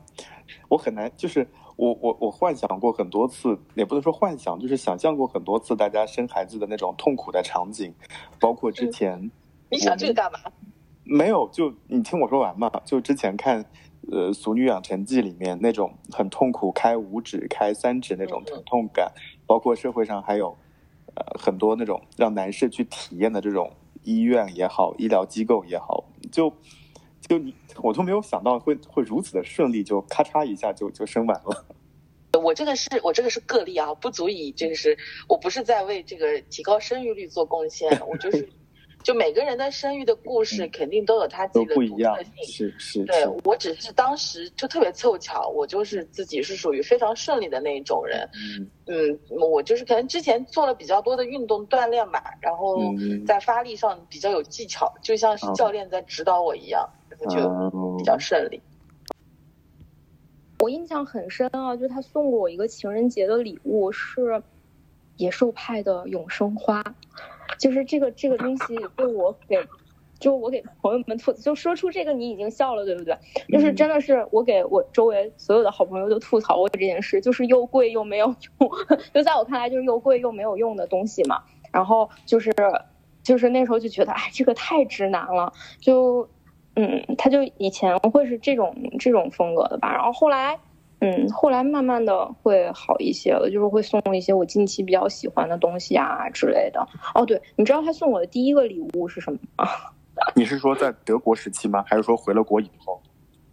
[0.68, 7.94] 我很难，就是我我我幻想过很多次，也不能说幻想，就是想象过很多次大家生孩子的那种痛苦的场景，
[8.38, 9.31] 包括之前、
[9.70, 10.38] 你想这个干嘛？
[11.07, 13.64] 没有，就你听我说完嘛，就之前看。
[14.09, 19.11] 呃，《俗女养成记》里面那种很痛苦，开五指、开三指那种疼痛感，
[19.49, 20.57] 包括社会上还有
[21.16, 23.73] 呃很多那种让男士去体验的这种
[24.05, 26.53] 医院也好，医疗机构也好，就
[27.21, 31.66] 就你我都没有想到会会如此的顺利，就咔嚓一下就就生完了。
[32.40, 34.97] 我这个是我这个是个例啊，不足以这个是
[35.29, 38.49] 我不是在为这个提高生育率做贡献，我就是
[39.03, 48.29] 就每个人的生育的故事肯定都有他自己的不一样独特性。，是是对是，我只是当时就特别凑巧，我就是自己是属于非常顺利的那一种人。
[48.35, 58.61] 嗯嗯，我就是可能之前做了比较多的运动锻炼吧，然后嗯在发力上比较有技巧，就像是教练在指导我一样，然后就嗯比较顺利。
[60.61, 64.43] 我印象很深啊，就他送过我一个情人节的礼物是
[65.17, 66.83] 野兽派的永生花，
[67.59, 69.59] 就是这个这个东西被我给，
[70.19, 73.17] 就我给朋友们吐，就说出这个你已经笑了，对不对？
[73.49, 78.27] 就是真的是我给我周围所有的好朋友都吐槽过这件事，就是又贵又没有
[78.61, 78.71] 用，
[79.13, 81.43] 就在我看来就是又贵又没有用的东西嘛。
[81.73, 82.51] 然后就是
[83.23, 86.27] 就是那时候就觉得，哎，这个太直男了，就
[86.75, 90.59] 嗯，他就以前会是这种这种风格的吧，然后后来，
[91.01, 96.81] 嗯，后来慢慢的会好一些了，就是会送一些我近期比较喜欢的东西啊之类的。
[97.15, 99.69] 哦，对，你知道他送我的第一个礼物是什么吗？
[100.35, 101.85] 你是说在德国时期吗？
[101.87, 103.01] 还是说回了国以后？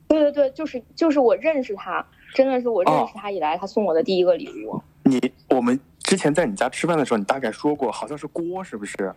[0.07, 4.81] 对对对，就是就是我认识他，真的是我认识他以来他送我的第一个礼物。
[5.03, 9.13] 你我们之前在你家吃饭的时候，你大概说过，好像是锅，是不是？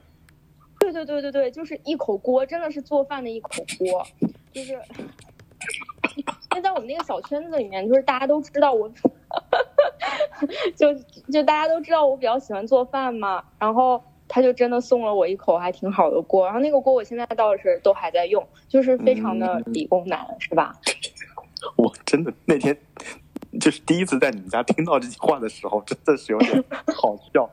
[0.80, 4.04] 对对对对对，就是一口锅，真的是做饭的一口锅，
[4.52, 4.76] 就是。
[6.56, 8.88] 因为在我们那个小圈子里面，就是大家都知道我，
[10.74, 10.94] 就
[11.30, 20.74] 就大家都知道我比较喜欢做饭嘛，然后他就真的送了我一口还挺好的锅，然后那个锅我现在倒是都还在用，就是非常的理工男，是吧？
[21.76, 22.74] 我真的那天
[23.60, 26.64] 就是第一次在你们家听到这句话的时候，真的是有点
[26.96, 27.50] 好笑。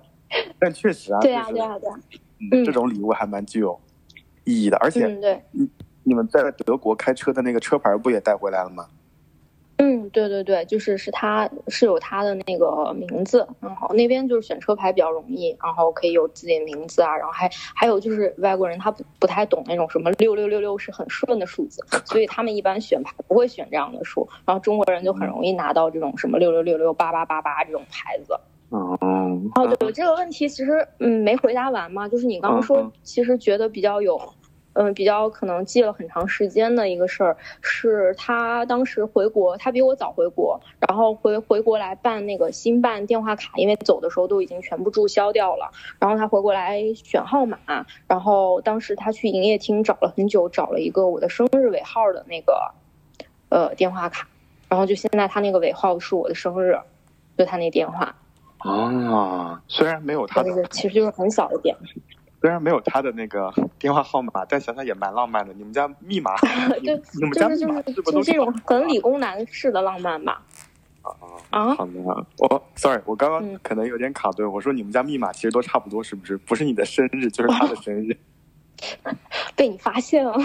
[0.58, 1.96] 但确实啊，对啊，对啊，对啊，
[2.54, 3.78] 嗯，这种礼物还蛮具有
[4.46, 4.78] 意义的。
[4.78, 5.44] 而且嗯，对，
[6.04, 8.86] 你们在德国开车的那个车牌不也带回来了吗？
[9.78, 28.40] 嗯，对对对，就是是他是有他的那个名字，然后那边就是选车牌比较容易，然后可以有自己的名字啊，然后还还有就是外国人他不不太懂那种什么六六六六是很顺的数字， 所以他们一般选牌不会选这样的数，然后中国人就很容易拿到这种什么六六六六八八八八这种牌子。
[28.72, 34.20] 嗯，嗯，哦，对，这个问题其实嗯没回答完嘛，就是你刚刚说其实觉得比较有，
[34.74, 47.58] 嗯、比较可能记了很长时间的一个事儿，是他当时回国，他比我早回国，然后回回国来办那个新办电话卡，因为走的时候都已经全部注销掉了，然后他回国来选号码，
[48.08, 52.72] 然后当时他去营业厅找了很久，找了一个我的生日尾号的那个
[53.50, 54.28] 呃电话卡，
[54.70, 56.78] 然后就现在他那个尾号是我的生日，
[57.38, 58.16] 就他那电话。
[58.58, 61.76] 啊，虽然没有他的这个其实就是很小的点，
[62.44, 65.54] 虽然没有他的那个电话号码，但想想也蛮浪漫的。
[65.54, 66.32] 你们家密码，
[66.82, 70.44] 你就你们家密就是就是码是不是都是这种很理工男式的浪漫吧？
[71.52, 71.92] 啊，好的，
[72.40, 74.46] 我 sorry，我刚刚嗯可能有点卡顿。
[74.52, 76.36] 我说你们家密码其实都差不多，是不是？
[76.36, 78.18] 不是你的生日，就是他的生日。
[79.56, 80.36] 被你发现了，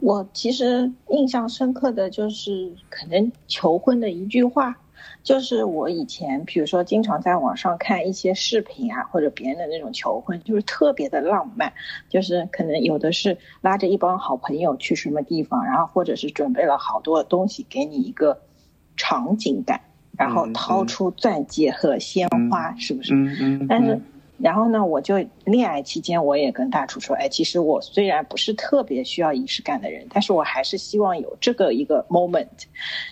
[0.00, 4.74] 我其实印象深刻的就是可能求婚的一句话，
[5.22, 11.72] 就是我以前比如说经常在网上看一些视频啊，或者别人的那种求婚，就是特别的浪漫，
[12.08, 18.40] 就是可能有的是拉着一帮好朋友去什么地方，然后或者是准备了好多东西给你一个
[18.96, 19.80] 场景感，
[20.18, 20.86] 然后嗯掏嗯。
[20.86, 23.14] 出钻戒和鲜花，是不是？
[23.14, 24.00] 嗯嗯但是，
[24.42, 32.48] 然后呢，我就恋爱期间，我也跟大厨说，哎，其实我虽然不是特别需要仪式感的人，但是我还是希望有这个一个 moment。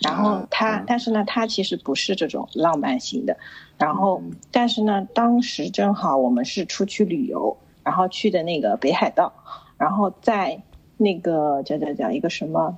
[0.03, 3.37] 然后他，嗯但是呢，他其实不是这种浪漫型的。
[3.77, 9.33] 然后嗯，但是呢，当时正好我们是出去旅游，然后去的那个北海道，
[9.77, 10.61] 然后在
[10.97, 12.77] 那个叫叫叫一个什么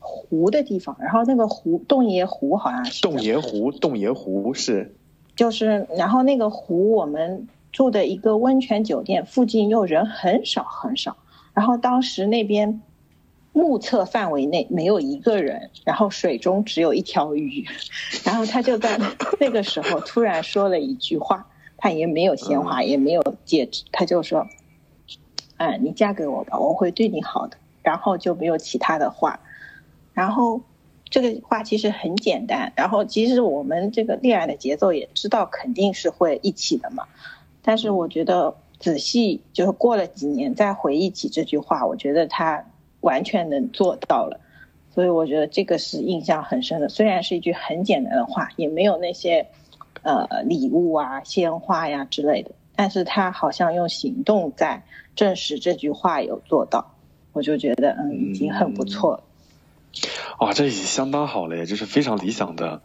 [0.00, 4.94] 湖的地方，然后那个湖洞爷湖好像是洞爷湖，洞爷湖是
[5.36, 11.16] 就是，然后那个湖我们住的一个温泉酒店附近又人很少很少，
[11.54, 12.80] 然后当时那边
[13.52, 17.66] 目测范围内没有一个人，然后水中只有一条鱼，
[18.24, 18.98] 然后他就在
[19.40, 24.46] 那个时候突然说了一句话，他也没有鲜花，也没有戒指，他就说
[25.58, 29.40] ：“嗯，你嫁给我吧，我会对你好的。”然后就没有其他的话，
[30.14, 30.60] 然后
[31.10, 37.08] 这个话其实很简单，然后其实我们这个恋爱的节奏也知道肯定是会一起的嘛，
[37.62, 42.64] 但是我觉得仔细就是过了几年再回忆起这句话，我觉得他
[43.00, 44.40] 完全能做到了，
[44.94, 46.88] 所以我觉得这个是印象很深的。
[46.88, 49.46] 虽然是一句很简单的话，也没有那些
[50.02, 54.82] 呃礼物啊、鲜花呀之类的，但是他好像用行动在
[55.14, 56.94] 证实这句话有做到，
[57.32, 59.22] 我就觉得嗯已经很不错了。
[60.40, 62.80] 哇，这已经相当好了耶，这是非常理想的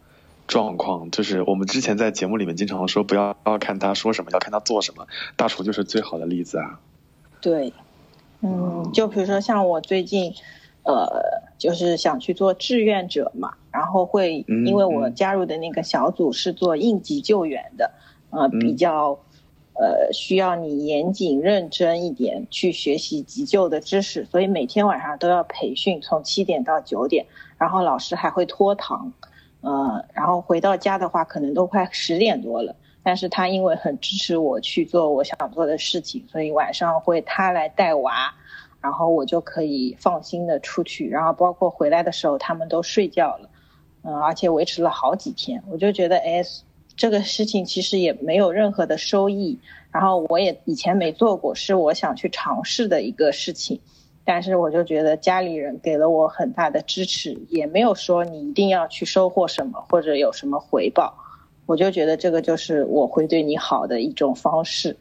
[0.48, 1.08] 状况。
[1.12, 5.06] 就是我们之前在节目里面经常说，不要要看他说什么，要看他做什么。
[5.36, 6.80] 大厨就是最好的例子啊。
[7.40, 7.72] 对，
[8.40, 10.34] 嗯，就比如说像我最近，
[10.82, 11.06] 呃，
[11.58, 17.92] 就是想去做志愿者嘛，然后会嗯因为我嗯加入的那个小组是做应急救援的，
[18.30, 19.18] 呃，比嗯较。
[19.80, 27.24] 呃，需要你严谨认真一点去学习急救的知识，所以每天晚上都要培训，从七点到九点，
[27.58, 29.12] 然后老师还会拖堂，
[29.60, 32.74] 呃，然后回到家的话可能都快十点多了。
[33.02, 38.34] 但是他因为很支持我去做我想做的事情，所以晚上会他来带娃，
[38.82, 41.08] 然后我就可以放心的出去。
[41.08, 43.48] 然后包括回来的时候，他们都睡觉了，
[44.02, 45.62] 嗯，而且维持了好几天。
[45.70, 46.42] 我就觉得，哎，
[46.96, 49.58] 这个事情其实也没有任何的收益，
[49.90, 53.80] 然后我也以前没做过，是我想去尝试的一个事情。
[54.30, 61.14] 但是我就觉得家里人给了我很大的支持，也没有说你一定要去收获什么或者有什么回报。
[61.64, 64.94] 我就觉得这个就是我会对你好的一种方式。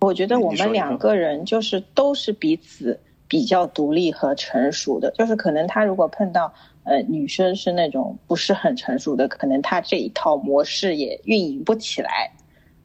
[0.00, 6.50] 我觉得我们两个人就是都是彼此比较独立和成熟的，就是可能他如果碰到
[6.84, 12.32] 呃女生是那种不是很成熟的，可能他这一套模式也运营不起来。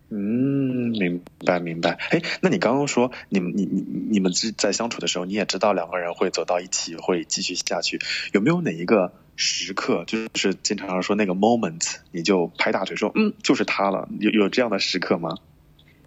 [0.09, 1.97] 嗯，明白明白。
[2.11, 7.99] 哎，那你刚刚说你们你你你们之在相处的时候，你也知道两个人会走到一起，会继续下去，
[8.31, 15.37] 有没有哪一个时刻，就是经常说那个 moment，你就拍大腿说，嗯，就是他了，有有这样的时刻吗？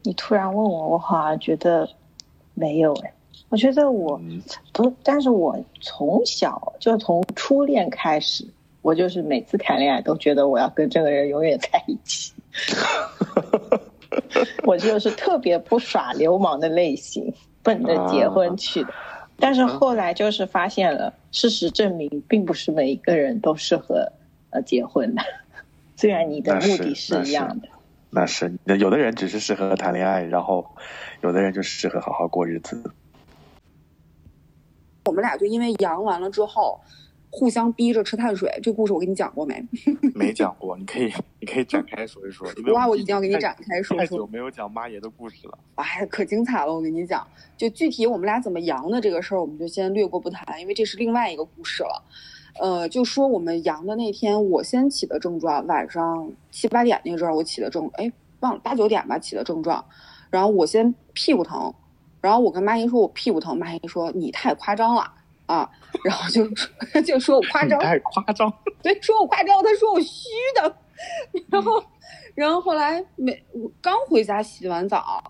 [0.03, 1.89] 你突然问我，我好像觉得
[2.55, 3.13] 没有哎。
[3.51, 4.41] 我觉得我嗯
[4.73, 8.47] 不，但是我从小就从初恋开始，
[8.81, 12.33] 我就是每次谈恋爱都觉得我要跟这个人永远在一起。
[14.65, 17.33] 我就是特别不耍流氓的类型，
[17.63, 18.93] 奔着结婚去的。
[19.39, 24.13] 但是后来就是发现了，事实证明，并不是每一个人都适合
[24.51, 25.23] 呃结婚的，
[25.97, 27.69] 虽然你的目的是一样的。
[28.11, 30.67] 那是有的人只是适合谈恋爱，然后
[31.23, 32.83] 有的人就适合好好过日子。
[35.07, 36.81] 我们俩就因为阳完了之后，
[37.31, 38.51] 互相逼着吃碳水。
[38.63, 39.65] 这故事我跟你讲过没？
[40.15, 42.47] 没讲过，你可以你可以展开说一说。
[42.75, 44.19] 哇，我一定要给你展开说太说。
[44.19, 45.59] 久没有讲妈爷的故事了。
[45.77, 46.75] 哎，可精彩了！
[46.75, 47.27] 我跟你讲，
[47.57, 52.03] 就具体我们俩怎么阳的这个事儿，我们就先略过不谈，因为这是另外一个故事了。
[52.61, 59.83] 呃，就说我们阳的那天，我先起的症状，晚上七八点那阵儿我起的症，哎，忘了八九点吧起的症状，
[60.31, 61.73] 然后我先屁股疼，
[62.21, 65.11] 然后我跟妈姨说我屁股疼，妈姨说你太夸张了
[65.51, 65.69] 啊，
[66.05, 66.47] 然后就
[67.03, 68.53] 就说我夸张，太夸张。
[68.83, 70.77] 对，说我夸张，他说我虚的，
[71.51, 71.83] 然后，
[72.37, 75.21] 然后后来没我刚回家洗完澡，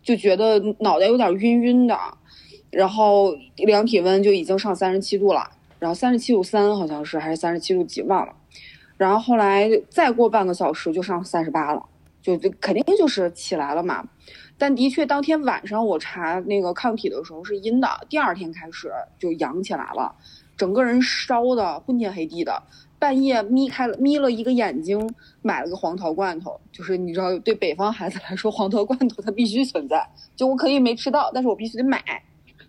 [0.00, 1.98] 就觉得脑袋有点晕晕的，
[2.70, 5.50] 然后量体温就已经上三十七度了，
[5.80, 8.32] 然后三十七度三好像是还是三十七度几忘了，
[8.96, 11.84] 然后后来再过半个小时就上三十八了，
[12.22, 14.06] 就就肯定就是起来了嘛。
[14.64, 20.10] 但的确，当天晚上我查那个抗体的时候是阴的，第二天开始就阳起来了，
[20.56, 22.62] 整个人烧的昏天黑地的。
[22.98, 24.98] 半夜眯开了眯了一个眼睛，
[25.42, 30.02] 买了个黄桃罐头，就是你知道，对北方孩子来说，黄桃罐头它必须存在。
[30.34, 32.02] 就我可以没吃到，但是我必须得买。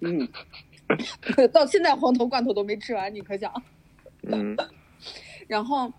[0.01, 0.27] 嗯，
[1.53, 3.49] 到现在黄桃罐头都没吃完，你可想？
[4.23, 4.53] 嗯
[5.47, 5.89] 然后，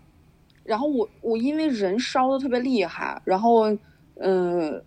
[0.63, 3.71] 然后我我因为人烧的特别厉害，然后
[4.19, 4.83] 嗯、呃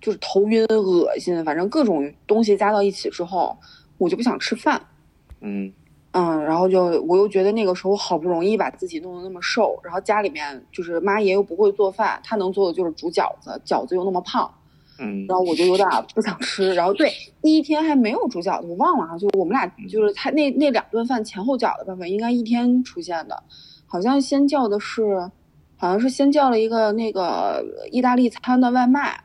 [0.00, 3.56] 就是头晕、恶心，反正各种东西加到一起之后，
[3.98, 4.80] 我就不想吃饭。
[5.40, 5.72] 嗯
[6.12, 14.52] 嗯，然后就我又觉得那个时候好不容易把自己弄得那么瘦，然后家里面就是妈爷又不会做饭，她能做的就是煮饺子，饺子又那么胖，
[14.98, 16.74] 嗯然后我就有点不想吃。
[16.74, 23.40] 然后对，第一天还没有煮饺子，我忘了啊，就我们俩就是他那那两顿饭前后脚的办法，应该一天出现的，
[23.86, 25.30] 好像先叫的是，
[25.76, 29.16] 好像是先叫了一个那个意大利餐的外卖，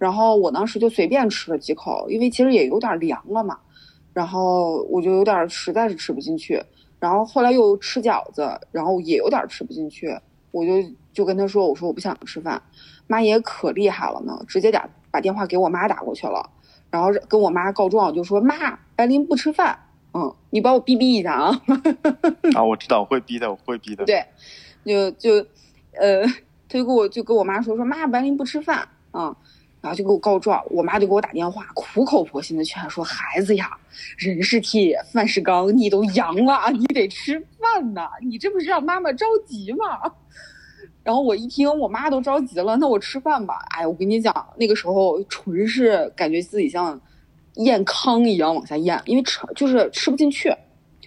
[0.00, 3.58] 然后我当时就随便吃了几口，因为其实也有点凉了嘛。
[4.12, 6.60] 然后我就有点实在是吃不进去，
[6.98, 10.12] 然后后来又吃饺子，然后也有点吃不进去，
[10.50, 10.72] 我就
[11.12, 12.60] 就跟他说，我说我不想吃饭，
[13.06, 16.50] 妈也可厉害了呢，直接打把电话给我妈打过去了，
[16.90, 19.78] 然后跟我妈告状，就说妈，白琳不吃饭，
[20.12, 21.62] 嗯，你帮我逼逼一下啊，
[22.56, 24.04] 啊， 我知道，我会逼的，我会逼的。
[24.06, 24.24] 对，
[24.84, 25.36] 就就
[25.92, 26.24] 呃，
[26.68, 29.36] 他就跟我就跟我妈说说妈，白琳不吃饭啊。
[29.80, 33.70] 然后就给我告状，我妈就给我打电话，苦口婆心的劝说孩子呀，
[34.18, 40.12] 人是铁，饭是钢，你都阳了，你得吃饭呐，你这不是让妈妈着急吗？
[41.02, 43.64] 然后我一听，我妈都着急了，那我吃饭吧。
[43.70, 47.00] 哎，我跟你讲，那个时候纯是感觉自己像
[47.54, 50.54] 咽糠一样往下咽，因为吃就是吃不进去，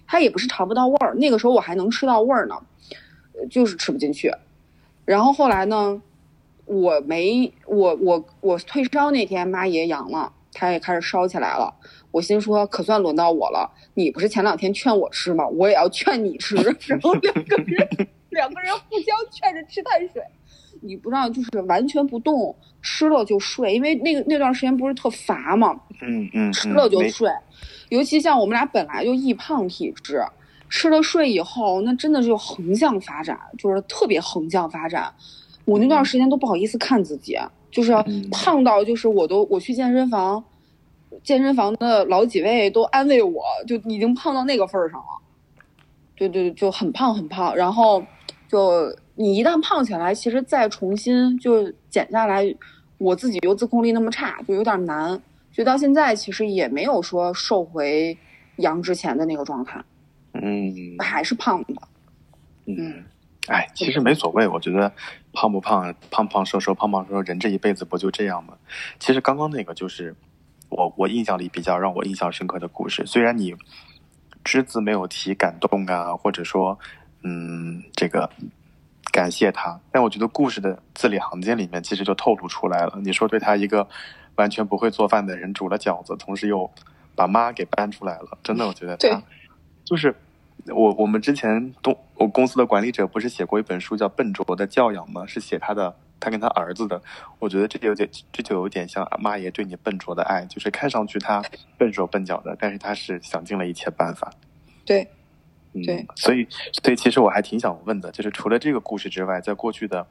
[0.08, 2.56] 它也不是尝不到味儿，那个时候我还能吃到味儿呢，
[3.52, 4.34] 就是吃不进去。
[5.06, 6.02] 然后后来呢，
[6.66, 11.74] 我没我我我退烧那天，妈也阳了，她也开始烧起来了。
[12.12, 13.70] 我心说，可算轮到我了。
[13.96, 15.48] 你不是前两天劝我吃吗？
[15.48, 16.56] 我也要劝你吃。
[16.88, 20.22] 然后两个人两个人互相劝着吃碳水。
[20.82, 27.30] 你不知道，就是完全不动，吃了就睡，因为那个那段时间不是特乏嘛，嗯嗯，吃了就睡。
[27.90, 30.22] 尤其像我们俩本来就易胖体质，
[30.70, 35.14] 吃了睡以后，那真的就横向发展，就是特别横向发展。
[35.66, 37.38] 我那段时间都不好意思看自己，
[37.72, 40.44] 就是嗯胖到就是我都我去健身房，
[41.24, 45.06] 健身房的老几位都安慰我，就已经胖到那个份儿上了。
[46.16, 48.04] 对对，就很胖很胖，然后
[48.48, 52.54] 就你一旦胖起来，其实再重新就减下来，
[52.98, 55.10] 我自己又自控力那么差，就有点难。
[55.52, 58.18] 所以到现在其实也没有说瘦回
[58.58, 59.84] 阳之前的那个状态，
[60.34, 61.74] 嗯还是胖的。
[62.66, 63.04] 嗯，
[63.48, 64.92] 哎，其实没所谓，我觉得
[65.34, 68.54] 胖不胖，胖胖瘦瘦，胖胖瘦瘦，人这一辈子不就这样吗？
[69.00, 70.16] 其实刚刚那个就是
[70.70, 73.54] 我我印象里比较让我印象深刻的故事，虽然你
[74.44, 76.80] 只字没有提感动啊，或者说
[77.24, 78.30] 嗯这个
[79.12, 82.98] 感谢他，但我觉得故事的字里行间里面其实就透露出来了。
[83.04, 83.88] 你说对他一个
[84.36, 86.72] 完全不会做饭的人煮了饺子，同时又
[87.14, 89.22] 把妈给搬出来了，真的，我觉得对他
[89.84, 90.16] 就是
[90.68, 95.26] 我我们之前东我公司的管理者不是写过一本书叫《笨拙的教养》吗？
[95.26, 97.02] 是写他的他跟他儿子的。
[97.40, 101.44] 我觉得这有点这就有点像妈爷对你笨拙的爱，就是看上去他
[101.78, 104.32] 笨手笨脚的，但是他是想尽了一切办法。
[104.86, 105.06] 对，
[105.74, 106.48] 嗯，对，所以
[106.82, 110.08] 所以其实我还挺想问的，就是除了这个故事之外，在过去的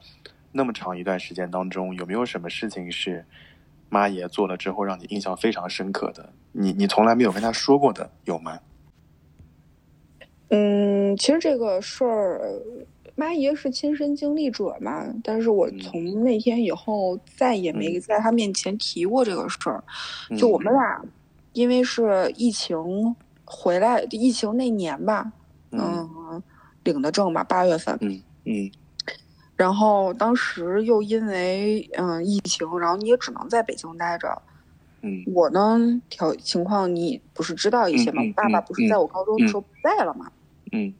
[0.51, 3.25] 那么长一段时间当中，有没有什么事情是
[3.89, 6.31] 妈爷做了之后让你印象非常深刻的？
[6.51, 8.59] 你你从来没有跟他说过的，有吗？
[10.49, 12.41] 嗯，其实这个事儿，
[13.15, 19.83] 妈爷是亲身经历者嘛，但是我嗯从那天以后再也没嗯在他面前提过这个事儿。
[20.37, 21.01] 就我们俩，
[21.53, 23.15] 因为是疫情
[23.45, 25.31] 回来，疫情那年吧，
[25.71, 26.41] 嗯，
[26.83, 27.97] 领的证吧，八月份。
[28.01, 28.71] 嗯嗯
[29.55, 34.41] 然后当时又因为嗯疫情，然后你也只能在北京待着。
[35.03, 35.77] 嗯我呢
[36.09, 38.23] 条情况你不是知道一些吗？
[38.23, 40.31] 嗯嗯爸爸不是在我高中的时候不在了嘛。
[40.71, 40.93] 嗯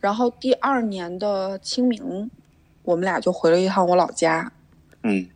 [0.00, 2.30] 然后第二年的清明，
[2.82, 4.50] 我们俩就回了一趟我老家。
[5.02, 5.26] 嗯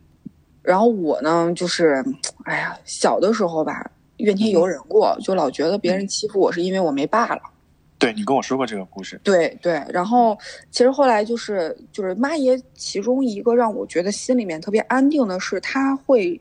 [0.61, 2.03] 然后我呢，就是，
[2.43, 7.41] 哎呀，小的时候吧，怨天尤人过，就老觉得别人欺负我是因为我没爸了。
[7.97, 9.19] 对你跟我说过这个故事。
[9.23, 10.37] 对对，然后
[10.69, 16.39] 其实后来就是就是妈爷，其中一个让我觉得心里面特别安定的是，他会，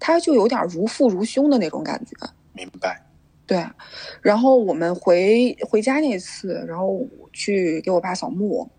[0.00, 2.16] 他就有点如父如兄的那种感觉。
[2.54, 3.06] 明白。
[3.46, 3.64] 对，
[4.22, 8.70] 然后我们回回家那次，然后去给我爸扫墓，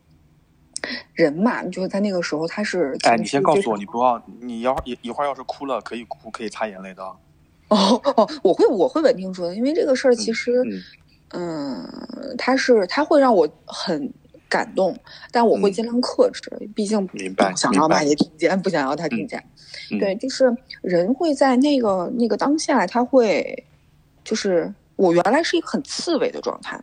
[1.14, 7.12] 人嘛，就是在那个时候他是哎，你先告诉我，你不要，你要一一会儿要是哭了，可以哭，可以擦眼泪的啊。
[7.68, 10.64] 哦哦，我会我会稳定住的，因为这个事儿其实，
[11.32, 14.14] 嗯嗯，他是他会让我很
[14.52, 14.94] 感动，
[15.32, 19.42] 但我会嗯尽量克制，毕竟不明白想让明白妈爷听见，不想要他听见。
[19.90, 23.66] 嗯对，就是人会在那个那个当下，他会，
[24.26, 26.80] 就是我原来是一个很刺猬的状态，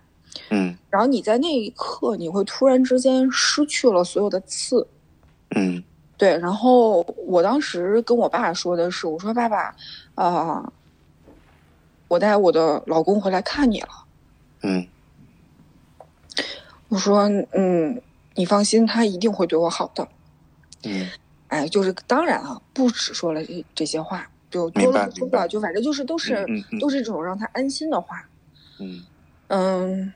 [0.51, 4.87] 嗯然后你在那一刻，你会突然之间失去了所有的刺。
[5.55, 5.83] 嗯
[6.16, 9.75] 对，然后我当时跟我爸说的是，我说爸爸，
[10.14, 10.73] 啊、
[12.09, 13.89] 我带我的老公回来看你了。
[14.62, 14.87] 嗯
[16.89, 18.01] 我说，嗯，
[18.34, 20.09] 你放心，他一定会对我好的。
[20.84, 21.09] 嗯
[21.49, 28.28] 哎，就是当然啊，不止说了这这些话，就多了不了，就反正就是都是、嗯嗯嗯都是这种让他安心的话。
[28.78, 29.03] 嗯
[29.49, 30.12] 嗯，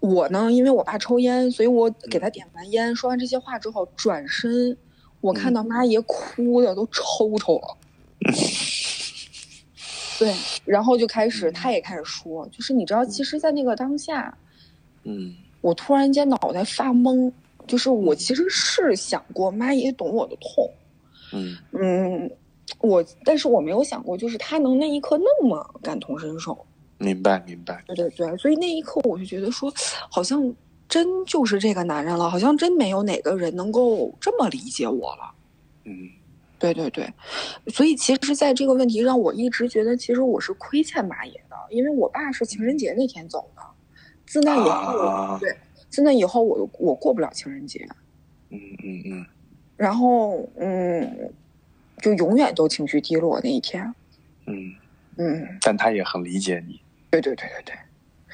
[0.00, 4.76] 我呢，因为我爸抽烟，所以我给他点完烟，说完这些话之后，转身，
[5.22, 7.76] 我看到妈爷哭的都抽抽了。
[10.18, 10.34] 对，
[10.66, 14.36] 然后就开始，他也开始说，就是你知道，其实，在那个当下，
[15.04, 17.30] 嗯我突然间脑袋发懵，
[17.66, 20.70] 就是我其实是想过妈也懂我的痛，
[21.32, 22.30] 嗯嗯，
[22.80, 26.56] 我但是我没有想过，就是他能那一刻那么感同身受。
[26.98, 27.82] 明白明白。
[27.86, 29.72] 对对对，所以那一刻我就觉得说，
[30.10, 30.54] 好像
[30.88, 35.32] 真就是这个男人了，好像真没有哪个人能够这么理解我了。
[35.84, 36.08] 嗯
[36.58, 37.10] 对对对，
[37.68, 43.62] 所以其实，在这个问题上，我一直觉得，其实我是亏欠马爷的，因为我爸是情人节那天走的，
[44.30, 45.52] 自那以后，啊对，
[45.88, 47.84] 自那以后我我过不了情人节，
[48.50, 49.26] 嗯嗯嗯。
[49.76, 51.32] 然后嗯，
[51.98, 53.92] 就永远都情绪低落那一天，
[54.46, 54.72] 嗯，
[55.16, 56.80] 嗯，但他也很理解你。
[57.10, 57.74] 对对对对对。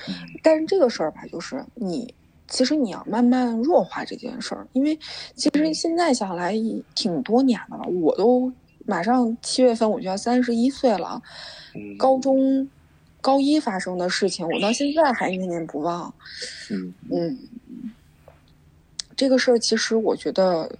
[0.06, 0.14] 嗯。
[0.42, 2.14] 但是这个事儿吧，就是你
[2.46, 4.98] 其实你要慢慢弱化这件事儿，因为
[5.34, 6.54] 其实现在想来
[6.94, 8.52] 挺多年的了，我都
[8.84, 11.22] 马上七月份我就要三十一岁了，
[11.74, 12.68] 嗯，高中
[13.26, 16.14] 高一发生的事情，我到现在还念念不忘。
[16.70, 16.94] 嗯。
[17.10, 17.36] 嗯，
[19.16, 20.70] 这个事儿其实我觉得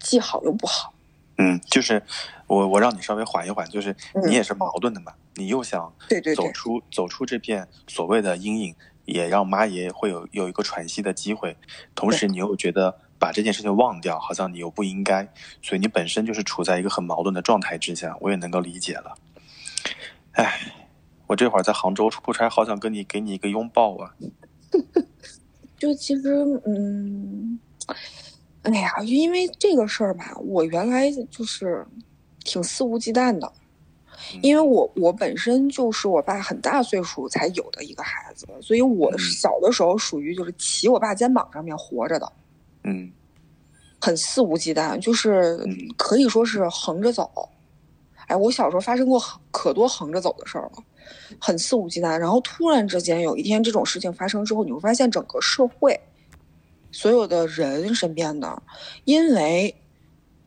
[0.00, 0.92] 既好又不好。
[1.38, 2.02] 嗯，就是
[2.48, 8.74] 我我让你稍微缓一缓，就是嗯你也是矛盾的嘛，你又想走对对对，出走出这片所谓的阴影，
[9.04, 11.56] 也让妈爷会有有一个喘息的机会，
[11.94, 15.28] 同时你又觉得把这件事情忘掉，好像你又不应该，
[15.62, 19.14] 所以你本身就是处在一个很矛盾的状态之下，我也能够理解了。
[20.32, 20.60] 唉，
[21.32, 24.14] 我这会儿在杭州出差，好想跟你给你一个拥抱啊！
[25.80, 27.58] 就其实嗯，
[28.60, 31.86] 哎呀，就因为这个事儿吧，我原来就是
[32.44, 33.50] 挺肆无忌惮的。
[34.42, 42.30] 因为我我本身就是我爸很大岁数才有的一个孩子，所以我嗯小的时候属于就是骑我爸肩膀上面活着的，
[42.84, 43.10] 嗯
[44.02, 47.48] 很肆无忌惮，就是嗯可以说是横着走。
[48.26, 49.18] 哎，我小时候发生过
[49.50, 50.84] 可多横着走的事儿了，
[51.38, 52.16] 很肆无忌惮。
[52.18, 55.98] 然后突然之间有一天这种事情发生之后，你会发现整个社会，
[56.90, 58.62] 所有的人身边的，
[59.04, 59.74] 因为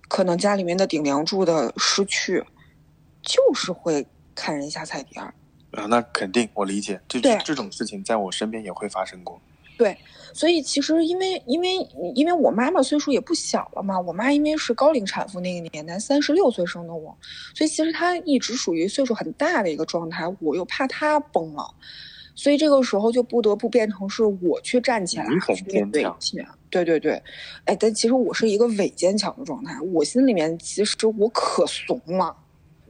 [0.07, 2.43] 可能家里面的顶梁柱的失去，
[3.21, 5.33] 就是会看人下菜碟儿。
[5.71, 9.41] 啊，那肯定我理解，这对这种事情在我身边也会发生过。
[9.77, 9.97] 对，
[10.35, 11.77] 所以其实因为因为
[12.13, 17.17] 因为我妈妈岁数也不小了嘛，我妈因为是高龄产妇那个年代，三十六岁生的我，
[17.55, 21.73] 所以其实她一直属于岁数很大的一个状态，我又怕她崩了，
[22.35, 25.25] 所以这个时候就不得不变成是我去站起来
[25.55, 26.05] 去面对。
[26.69, 27.23] 对对对，
[27.63, 32.35] 哎，但其实我是一个伪坚强的状态，我心里面其实我可怂了。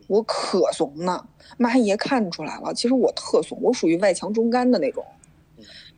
[0.08, 1.24] 我可怂呢，
[1.58, 2.74] 妈也看出来了。
[2.74, 5.06] 其实我特怂，我属于外强中干的那种。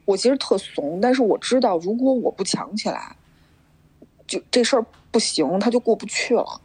[0.07, 3.13] 我其实特怂，但是我知道，如果我不强起来，
[4.25, 6.61] 就这事儿不行，他就过不去了。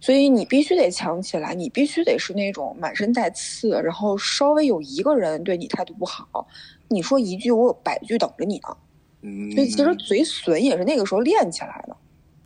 [0.00, 6.46] 所以你必须得强起来，你必须得是那种满身带刺，然后稍微有一个人对你态度不好，
[6.86, 8.76] 你说一句，我有百句等着你呢。
[9.22, 11.96] 嗯，所以其实嘴损也是那个时候练起来的。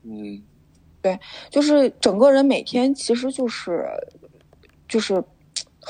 [0.05, 0.43] 嗯
[1.03, 1.19] 对
[1.51, 3.87] 就是整个人每天其实就是
[4.89, 5.23] 就是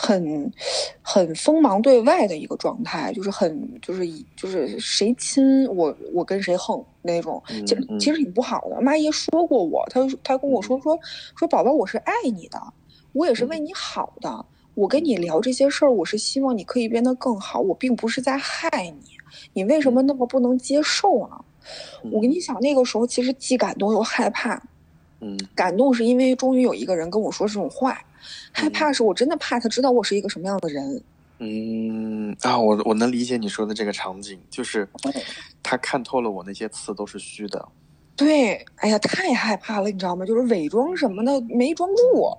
[0.03, 0.53] 很
[1.03, 8.81] 很锋芒对外的一个状态，就是很就是以就是谁亲我我跟谁横那种，嗯其实嗯其实挺不好的。
[8.81, 10.99] 妈爷说过我，他他跟我说说
[11.37, 12.59] 说宝宝我是爱你的，
[13.13, 14.45] 我也是为你好的。
[14.75, 19.03] 我跟你聊这些事儿，我是希望你可以变得更好，我并不是在害你。
[19.53, 21.45] 你为什么那么不能接受呢？
[22.11, 24.63] 我跟你讲，那个时候其实既感动又害怕。
[25.23, 28.01] 嗯感动是因为终于有一个人跟我说这种话，
[28.53, 31.03] 害怕是我真的怕他知道我是一个什么样的人。
[31.39, 35.13] 嗯啊，我我能理解你说的这个场景，就是嗯
[35.63, 37.67] 他看透了我那些刺都是虚的。
[38.15, 40.27] 对，哎呀，太害怕了，你知道吗？
[40.27, 42.31] 就是伪装什么的没装住。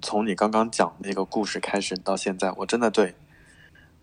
[0.00, 3.12] 从你刚刚讲那个故事开始到现在，我真的对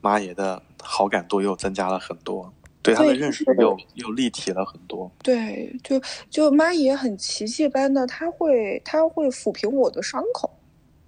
[0.01, 2.51] 妈爷的好感度又增加了很多，
[2.81, 5.09] 对他的认识又又立体了很多。
[5.23, 10.49] 对，就就妈爷很奇迹般的，他会他会抚平我的伤口。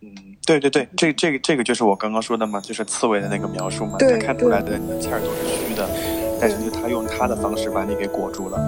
[0.06, 5.90] 嗯，对对对，这这个这个就是我刚刚说的嘛，就是刺猬的那个描述嘛，对他看出来的你的刺儿都是虚的，
[6.40, 8.60] 但是就他用他的方式把你给裹住了。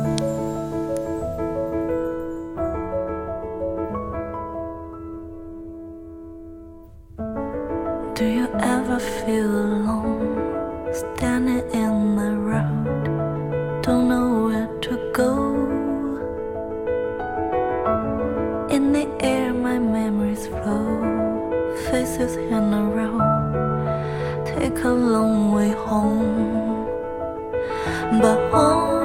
[8.16, 10.40] Do you ever feel alone
[10.92, 13.84] standing in the road?
[13.84, 15.54] Don't know where to go.
[18.70, 20.67] In the air, my memories flow,
[21.98, 23.18] faces in a row.
[24.46, 26.86] Take a long way home,
[28.22, 28.97] but all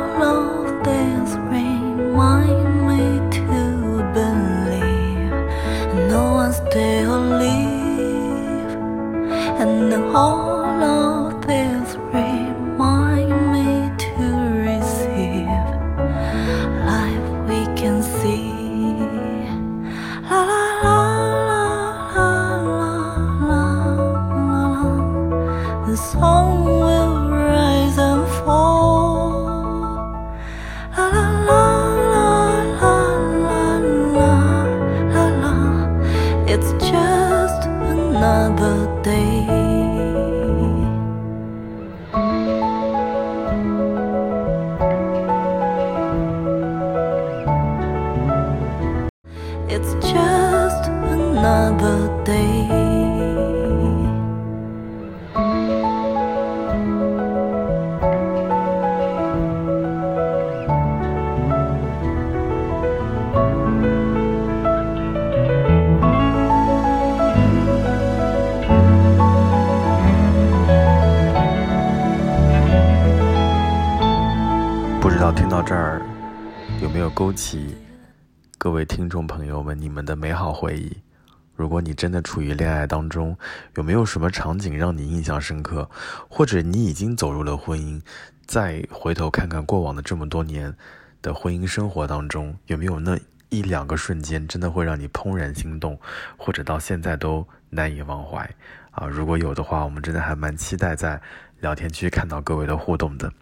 [82.03, 83.39] 真的处于恋爱当中，
[83.77, 85.89] 有没有什么场景让你印象深刻？
[86.29, 88.03] 或者你已经走入了婚姻，
[88.45, 90.75] 再回头看看过往的这么多年
[91.23, 93.17] 的婚姻生活当中，有没有那
[93.51, 95.97] 一两个瞬间真的会让你怦然心动，
[96.37, 98.51] 或者到现在都难以忘怀
[98.91, 99.07] 啊？
[99.07, 101.23] 如果有的话，我们真的还蛮期待在
[101.61, 103.33] 聊天区看到各位的互动的。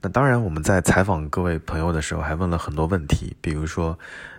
[0.00, 3.98] 那当然，我们在采访各位朋友的时候，还问了很多问题，比如说，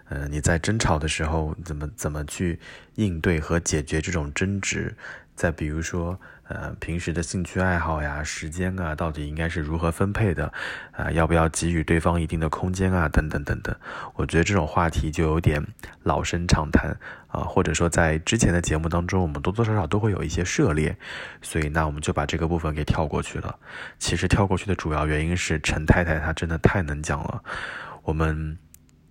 [0.10, 2.60] 呃，你在争吵的时候怎么怎么去
[2.95, 4.95] 应对和解决这种争执？
[5.36, 10.51] 再比如说，呃，平时的兴趣爱好呀、时间啊，到底应该是如何分配的？
[10.93, 13.08] 啊、要不要给予对方一定的空间啊？
[13.08, 13.76] 等等等等。
[14.16, 15.64] 我觉得这种话题就有点
[16.01, 16.97] 老生常谈
[17.28, 20.97] 啊、或者说在之前的节目当中，我们多多少少都会有一些涉猎，
[21.43, 23.60] 所以那我们就把这个部分给跳过去了。
[23.99, 27.43] 其实跳过去的主要原因是陈太太她真的太能讲了。
[28.01, 28.58] 我们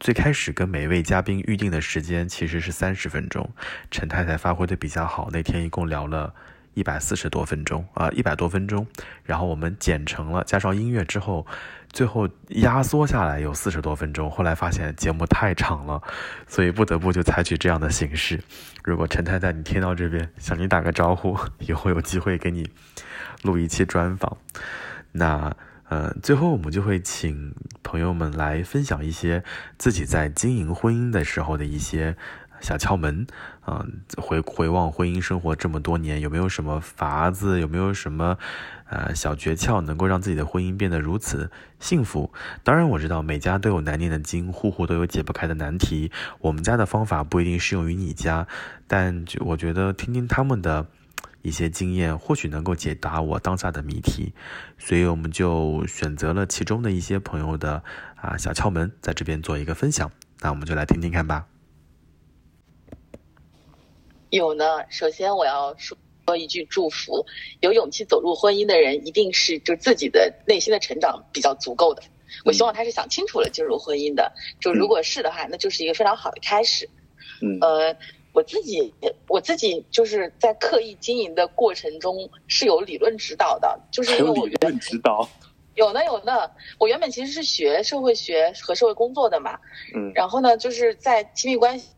[0.07, 3.51] 最开始跟每一位嘉宾预定的时间其实是三十分钟，
[3.91, 6.33] 陈太太发挥的比较好，那天一共聊了。
[6.75, 8.87] 一百四十多分钟啊，一百多分钟，
[9.25, 11.45] 然后我们剪成了，加上音乐之后，
[11.91, 14.31] 最后压缩下来有四十多分钟。
[14.31, 16.01] 后来发现节目太长了，
[16.47, 18.41] 所以不得不就采取这样的形式。
[18.85, 22.71] 如果陈太太你听到这边，向你打个招呼，以后有机会给你
[23.43, 24.37] 录一期专访。
[25.11, 25.53] 那
[25.89, 29.45] 呃，最后我们就会请朋友们来分享一些
[29.79, 32.17] 自己在经营婚姻的时候的一些
[32.61, 33.27] 小窍门，
[33.67, 38.39] 嗯、回回望婚姻生活这么多年，有没有什么法子，有没有什么
[38.89, 42.33] 呃小诀窍，能够让自己的婚姻变得如此幸福？
[42.65, 46.11] 当然，我知道每家都有难念的经，户户都有解不开的难题。
[46.41, 48.49] 我们家的方法不一定适用于你家，
[48.89, 50.87] 但就我觉得听听他们的
[51.47, 54.33] 一些经验，或许能够解答我当下的谜题。
[54.77, 57.83] 所以我们就选择了其中的一些朋友的
[58.17, 60.11] 啊小窍门，在这边做一个分享。
[60.41, 61.47] 那我们就来听听看吧。
[64.31, 67.25] 有呢，首先我要说一句祝福：
[67.61, 72.03] 有勇气走入婚姻的人，一定是就自己的内心的成长比较足够的。
[72.45, 76.89] 我希望他是想清楚了进入婚姻的，就如果是的话，那就是一个非常好的开始。
[77.41, 77.97] 嗯呃，
[78.37, 78.93] 我自己
[79.29, 85.27] 我自己就是在刻意经营的过程中是有理论指导的，就是因为我理论指导。
[85.75, 89.59] 有呢有呢，我原本其实是学社会学和社会工作的嘛，
[89.95, 91.89] 嗯然后呢，就是在亲密关系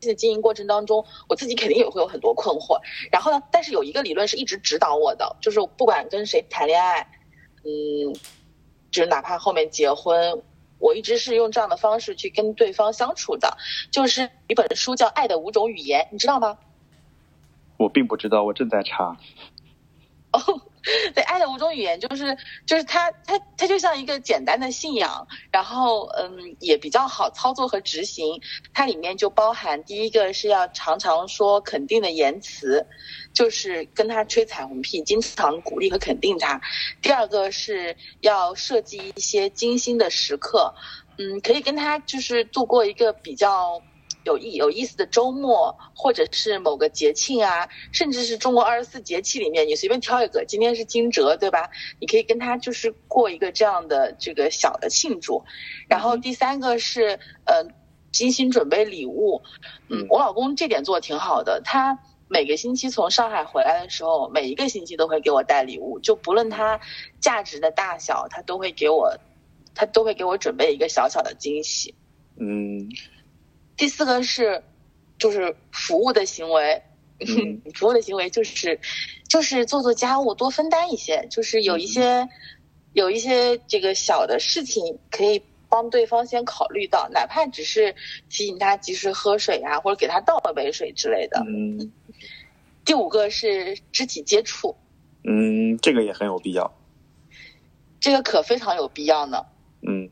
[0.00, 2.80] 的经营过程当中，我自己肯定也会有很多困惑。
[3.12, 7.06] 然后呢，但是有一个理论是一直指导我的，就是不管跟谁谈恋爱，
[7.64, 8.14] 嗯，
[8.90, 10.42] 就是哪怕后面结婚，
[10.84, 13.56] 我一直是用这样的方式去跟对方相处的。
[13.90, 16.58] 就是一本书叫《爱的五种语言》，你知道吗？
[17.78, 19.16] 我并不知道，我正在查。
[20.32, 20.38] 哦，
[21.14, 28.40] 对，爱的五种语言就是就是它它它就像一个简单的信仰，然后嗯也比较好操作和执行。
[28.72, 32.86] 它里面就包含第一个是要常常说肯定的言辞，
[33.32, 36.60] 就是跟他吹彩虹屁，经常鼓励和肯定他。
[37.00, 40.74] 第二个是要设计一些精心的时刻，
[41.16, 43.80] 嗯，可以跟他就是度过一个比较。
[44.24, 51.70] 有意有意思的周末，或者是某个节庆啊，甚至是中国二十四节气里面，你随便挑一个，今天是惊蛰，对吧？
[52.00, 55.44] 你可以跟他就是过一个这样的这个小的庆祝。
[55.88, 57.66] 然后第三个是呃，
[58.12, 59.42] 精心准备礼物。
[59.88, 66.80] 嗯，我老公这点做的挺好的，他每个星期从上海回来的时候，每一个星期都会给我带礼物，就不论它
[67.20, 69.14] 价值的大小，他都会给我，
[69.74, 71.94] 他都会给我准备一个小小的惊喜。
[72.36, 72.88] 嗯
[73.76, 74.62] 第四个是，
[75.18, 76.82] 就是服务的行为，
[77.20, 78.78] 嗯 服务的行为就是，
[79.28, 82.28] 就是做做家务，多分担一些，就是有一些，
[82.92, 87.94] 有一些这个小的事情可以帮对方先考虑到，哪怕只是
[88.28, 91.42] 提醒他及时喝水啊，或者给他倒了杯水之类的。
[91.48, 91.92] 嗯
[92.84, 94.76] 第五个是肢体接触，
[95.24, 96.70] 嗯，这个也很有必要。
[97.98, 99.46] 这个可非常有必要呢。
[99.80, 100.06] 嗯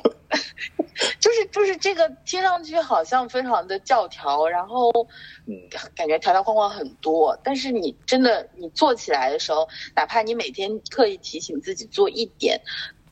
[1.20, 4.90] 就是就是这个听上去好像非常的教条，然后
[5.46, 5.54] 嗯
[5.94, 12.60] 感觉条条框框很多，但是你真的你做起来的时候，哪怕你每天刻意提醒自己做一点，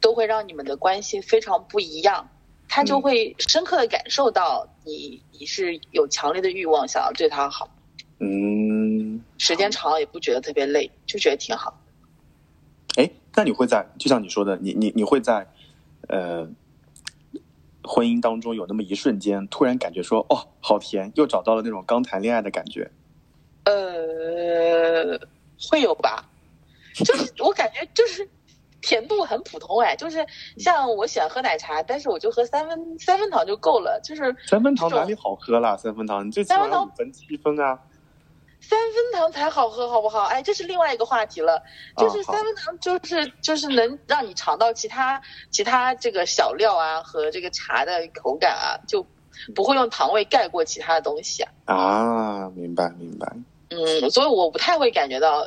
[0.01, 2.29] 都会让你们的关系非常不一样。
[2.67, 7.69] 他就嗯会深刻的感受到你你是有强烈的欲望想要对他好，
[8.19, 11.79] 嗯，时间长了也不觉得特别累，就觉得挺好。
[12.97, 15.47] 哎，那你会在就像你说的，你你你会在
[16.09, 16.49] 呃
[17.87, 22.91] 婚姻当中有那么一瞬间，突然感觉说哦，好甜，又找到了那种刚谈恋爱的感觉。
[23.65, 25.19] 呃，
[25.71, 26.25] 会有吧？
[26.95, 28.29] 就是我感觉就是
[28.81, 30.25] 甜度很普通哎，就是
[30.59, 35.77] 像我喜欢喝奶茶，但是我就喝三分三分糖就够了，就是三分糖哪里好喝啦？
[35.77, 37.79] 三分糖，你最起码五分七分啊！
[38.69, 40.23] 三分糖才好喝，好不好？
[40.25, 41.63] 哎，这是另外一个话题了。
[41.97, 49.07] 就是三分糖，就是就是能让你尝到其他其他这个小料啊和这个茶的口感啊，就
[49.55, 51.53] 不会用糖味盖过其他的东西啊。
[51.67, 53.31] 啊，明白明白。
[53.71, 55.47] 嗯，所以我不太会感觉到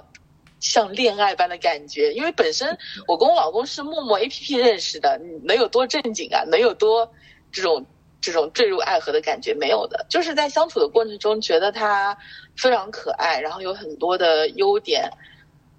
[0.60, 6.44] 像恋爱般的感觉，因为本身我跟我老公是陌陌 APP 认识的，能有多正经啊？
[6.48, 7.12] 能有多
[7.52, 7.86] 这种
[8.20, 12.18] 这种坠入爱河的感觉没有的，就是在相处的过程中觉得他
[12.58, 15.10] 非常可爱，然后有很多的优点，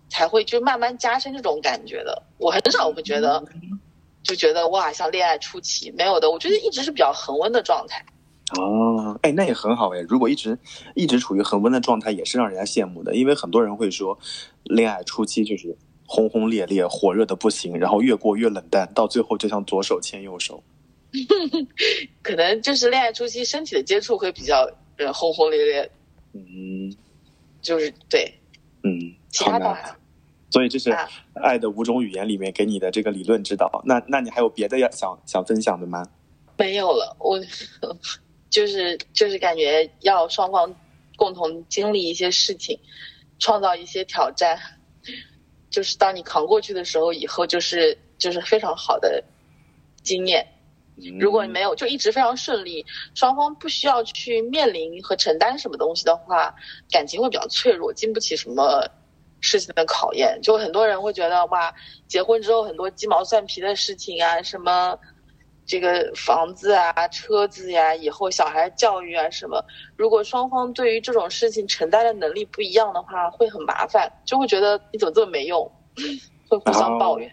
[0.09, 2.23] 才会就慢慢加深这种感觉的。
[2.39, 3.45] 我很少会觉得
[4.23, 8.05] 就觉得哇像恋爱初期没有的，我觉得一直是比较恒温的状态。
[8.59, 10.01] 哦，哎，那也很好哎。
[10.09, 10.59] 如果一直
[10.95, 13.15] 一直处于恒温的状态，也是让人家羡慕的。
[13.15, 14.19] 因为很多人会说，
[14.63, 15.77] 恋爱初期就是
[16.07, 20.63] 轰轰烈烈、火热的不行，然后越过越冷淡，到最后就像左手牵右手。
[22.23, 24.67] 可能就是恋爱初期身体的接触会比较
[24.97, 25.91] 呃轰轰烈烈，
[26.49, 26.95] 嗯
[27.61, 28.33] 就是对，
[28.83, 29.45] 嗯，其。
[29.45, 29.95] 他倒还。
[30.51, 31.07] 所以这是啊
[31.43, 33.83] 《爱的五种语言》里面给你的这个理论指导。
[33.85, 36.09] 那那你还有别的要想想分享的吗？
[36.57, 37.39] 没有了，我
[38.49, 40.75] 就是就是感觉要双方
[41.17, 42.79] 共同经历一些事情，
[43.39, 44.59] 创造一些挑战，
[45.69, 49.23] 就是当你扛过去的时候，以后就是就是非常好的
[50.03, 50.47] 经验。
[51.21, 52.85] 如果你没有就一直非常顺利，
[53.15, 56.55] 双方不需要去面临和承担什么东西的话，
[56.91, 58.85] 感情会比较脆弱，经不起什么
[59.41, 60.39] 事情的考验。
[60.43, 61.73] 就很多人会觉得哇，
[62.07, 64.99] 结婚之后很多鸡毛蒜皮的事情啊，什么
[65.67, 69.65] 这个房子啊、车子呀、以后小孩教育啊什么，
[69.97, 75.71] 如果双方对于这种事情承担的能力不一样的话，会很麻烦，就会觉得你怎么这么没用，
[76.49, 77.31] 会互相抱怨。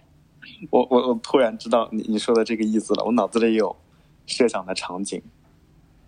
[0.71, 3.75] 我我我突然知道你你说的这个意思了，我脑子里有
[4.25, 5.21] 设想的场景，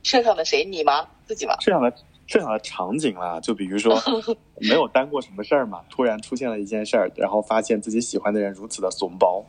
[0.03, 0.63] 设想的谁？
[0.65, 1.07] 你吗？
[1.25, 1.55] 自己吗？
[1.59, 1.93] 设想的
[2.25, 3.97] 设想的场景啦，就比如说
[4.59, 9.45] 没有担过什么事儿嘛，突然出现了一件事儿，然后发现自己喜欢的人如此的怂包，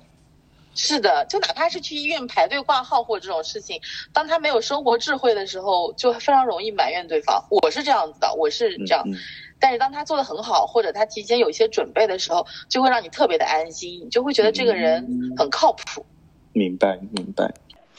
[0.75, 3.81] 是的，就哪怕是去医院排队挂号或这种事情，
[4.13, 7.45] 当他没有生活智慧的时候，就非常容易埋怨对方。
[7.51, 9.03] 我是这样子的，我是这样。
[9.07, 9.15] 嗯
[9.61, 16.05] 但是当他做的很好，或者他提前有一些准备的时候，就会让你特别的安心，你就会觉得这个人很靠谱。
[16.53, 17.53] 明白明白，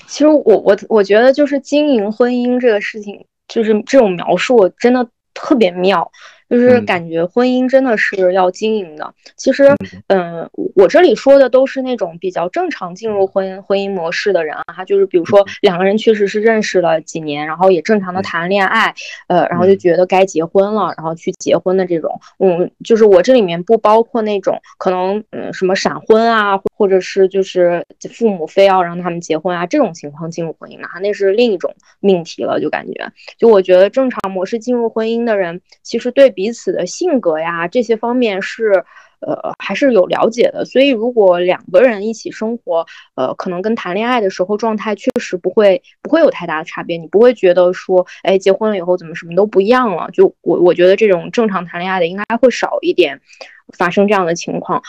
[0.07, 6.11] 其实我我我觉得就是经营婚姻这个事情，就是这种描述真的特别妙，
[6.49, 6.85] 就是嗯。
[6.85, 9.13] 感觉婚姻真的是要经营的。
[9.35, 9.75] 其实，
[10.07, 18.93] 嗯，我这里说的都是那种比较正常进入婚婚姻模式的人啊，他就是比如说两个人确实是认识了几年，然后也正常的谈恋爱，
[19.27, 38.85] 呃，然后就觉得该结婚了，然后去结婚的这种，嗯，就是我这里面不包括那种可能嗯什么闪婚啊，或者是就是父母非要让他们结婚啊这种情况进入婚姻的哈，那是另一种命题了，就感觉，就我觉得正常模式进入婚姻的人，其实对彼此的性格呀这些方面是。
[39.21, 50.09] 呃，还是有了解的，所以如果两个人一起生活，呃，可能跟谈恋爱的时候状态确实不会不会有太大的差别，你不会觉得说，哎，结婚了以后怎么什么都不一样了？
[50.13, 53.19] 就我我觉得这种正常谈恋爱的应该会少一点
[53.77, 54.81] 发生这样的情况，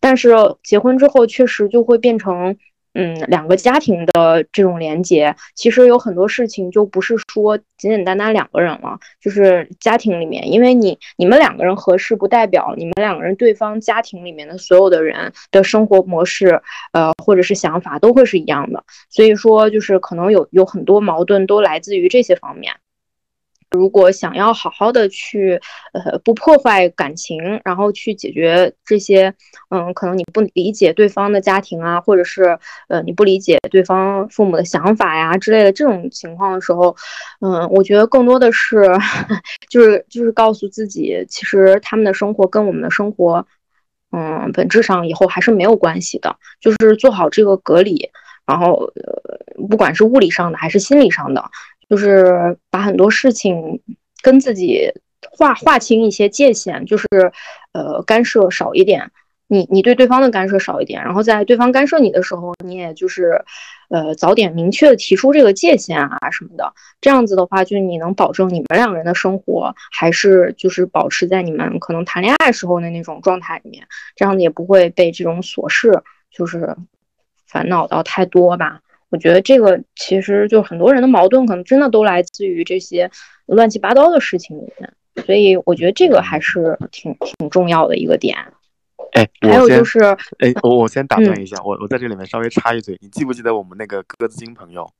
[0.00, 2.56] 但是结婚之后确实就会变成。
[2.98, 16.62] 嗯，两个家庭的这种连接，其实有很多事情就不是说简简单单两个人了，就是家庭里面，因为你你们两个人合适，不代表你们两个人对方家庭里面的所有的人的生活模式，
[16.94, 18.82] 呃，或者是想法都会是一样的。
[19.10, 22.72] 所以说，就是可能有有很多矛盾都来自于这些方面。
[23.70, 25.60] 如果想要好好的去，
[25.92, 29.34] 呃，不破坏感情，然后去解决这些，
[29.70, 32.58] 嗯，可能你不理解对方的家庭啊，或者是，
[32.88, 36.96] 呃，你不理解对方父母的想法呀之类的这种情况的时候，
[37.40, 38.84] 嗯，我觉得更多的是，
[39.68, 43.46] 就是就是告诉自己，其实他们的生活跟我们的生活，
[44.12, 48.10] 嗯，本质上以后还是没有关系的，就是做好这个隔离，
[48.46, 51.44] 然后，呃，不管是物理上的还是心理上的。
[51.88, 53.80] 就是把很多事情
[54.22, 54.90] 跟自己
[55.30, 57.06] 划划清一些界限，就是
[57.72, 59.10] 呃干涉少一点，
[59.48, 63.44] 你你对对方的干涉少一点，然后在对方干涉你的时候，你也就是
[63.88, 76.76] 呃早点明确的提出这个界限啊什么的，这样子的话，就你能保证你们两个人的生活还是就是保持在你们可能谈恋爱时候的那种状态里面，这样子也不会被这种琐事就是
[77.46, 78.80] 烦恼到太多吧。
[79.10, 83.10] 我觉得这个其实就很多人的矛盾，可能真的都来自于这些
[83.46, 84.92] 乱七八糟的事情里面，
[85.24, 88.36] 所以我觉得这个还是挺挺重要的一个点。
[89.12, 90.00] 哎，还有就是，
[90.38, 94.90] 哎，我我先打断嗯一下，我我在这里面稍微插一嘴，你记不记得我们那个鸽子精朋友？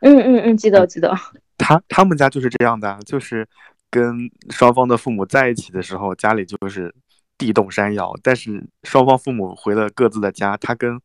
[0.00, 1.12] 嗯嗯嗯，记得记得，
[1.58, 3.46] 他他们家就是这样的啊，就是
[3.90, 6.94] 跟双方的父母在一起的时候，家里就是
[7.38, 11.00] 地动山摇；但是双方父母回了各自的家，他跟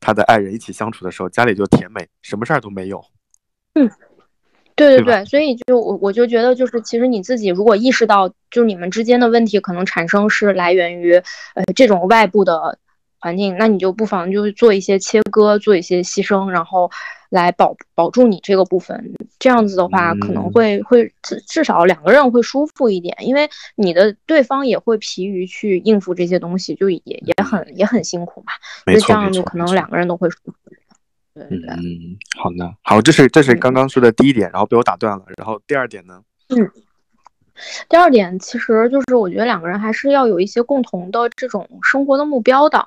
[0.00, 3.04] 他的爱人一起相处的时候，家里就甜美，什么事儿都没有。
[4.76, 11.14] 对对对对，所以就我我就觉得，就是其实你自己如果意识到，就是你们之间的问题可能产生是来源于
[11.54, 12.76] 呃这种外部的
[13.24, 16.90] 环境，那你就不妨就是做一些切割，做一些牺牲，然后
[17.30, 19.14] 来保保住你这个部分。
[19.38, 28.52] 这样子的话，可能嗯会会至至少两个人会舒服一点，因为你的对方也会疲于去应付这些东西，就也也很也很辛苦嘛。
[28.84, 30.52] 没错，这样，就可能两个人都会舒服。
[31.32, 31.68] 对对对。
[31.70, 35.24] 嗯，好的，好，这是这是嗯刚刚说的第一点，然后被我打断了。
[35.38, 36.20] 然后第二点呢？
[36.50, 36.70] 嗯
[37.88, 42.84] 第二点，其实就是我觉得两个人还是要有一些共同的这种生活的目标的，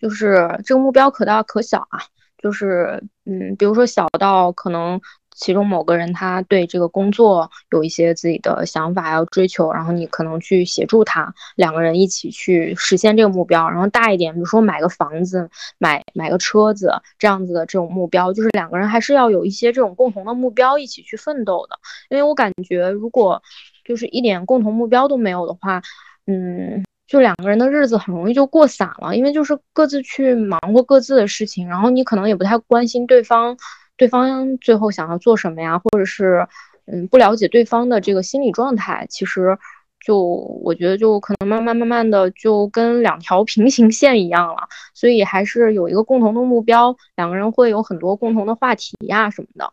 [0.00, 2.00] 就是这个目标可大可小啊，
[2.38, 5.00] 就是嗯，比如说小到可能
[5.36, 13.68] 其中某个人他对这个工作有一些自己的想法要追求，然后你可能去协助他，两个人一起去实现这个目标。
[13.70, 15.48] 然后大一点，比如说买个房子、
[15.78, 21.78] 买买个车子这样子的这种目标，就是两个人还是要有一些这种共同的目标一起去奋斗的。
[22.10, 23.42] 因为我感觉如果
[23.84, 25.80] 就是一点共同目标都没有的话，
[26.26, 33.56] 嗯，就两个人的日子很容易就过散了，因为就是各自去忙活各自的事情，然后你可能也不太关心对方，
[33.96, 36.46] 对方最后想要做什么呀，或者是
[36.86, 39.58] 嗯不了解对方的这个心理状态，其实
[39.98, 40.20] 就
[40.62, 49.72] 我觉得就可能慢慢慢慢的就跟两条平行线一样了，所以还是有一个共同的目标，两个人会有很多共同的话题呀什么的。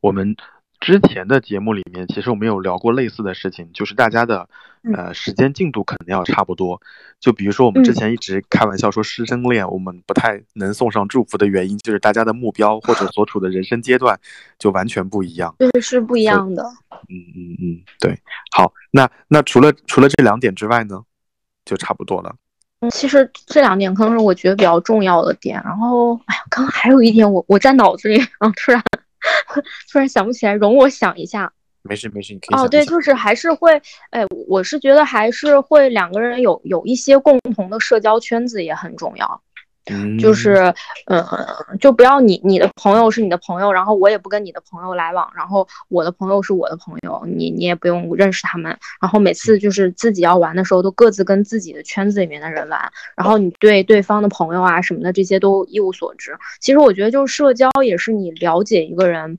[0.00, 0.34] 我们
[0.84, 4.46] 之前的节目里面，其实我们有聊过类似的事情，就是大家的
[4.94, 6.78] 呃时间进度肯定要差不多。
[7.18, 14.20] 就比如说我们之前一直开玩笑说师生恋，我们不太能送上祝福的原因，就是大家的目标或者所处的人生阶段
[14.60, 15.54] 就完全不一样。
[15.58, 16.62] 对，是不一样的。
[17.08, 18.20] 嗯嗯嗯，对。
[18.52, 21.00] 好，那那除了除了这两点之外呢，
[21.64, 22.36] 就差不多了。
[22.80, 25.62] 嗯，其实这两点可能是我觉得比较重要的点。
[25.64, 28.82] 然后，哎呀，刚刚还有一点，我我在脑子里，然后突然。
[29.90, 31.52] 突然想不起来，容我想一下。
[31.86, 39.42] 没事没事，你可以哦，对，就是还是会，哎，我是觉得还是会两个人有有一些共同的社交圈子也很重要。
[40.18, 40.72] 就是，
[41.06, 41.22] 嗯，
[41.78, 56.34] 就不要你你的朋友是你的朋友，然后我也不跟你的朋友来往，然后我的朋友是我的朋友，你你也不用认识他们，然后每次就是自己要玩的时候，都各自跟自己的圈子里面的人玩，然后你对对方的朋友啊什么的这些都一无所知。
[56.60, 59.38] 其实我觉得，就是社交也是你了解一个人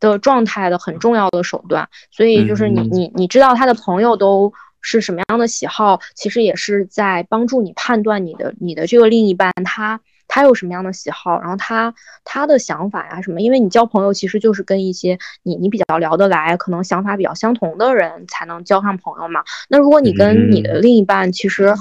[0.00, 4.52] 的状态的很重要的手段，所以就是你你你知道他的朋友都。
[4.88, 19.42] 是什么样的喜好，其实也是在帮助你判断你的你的这个另一半他他有什么样的喜好，然后他他的想法呀什么，因为你交朋友其实就是跟一些你你比较聊得来，可能想法比较相同的人才能交上朋友嘛。
[19.68, 21.74] 那如果你跟你的另一半其实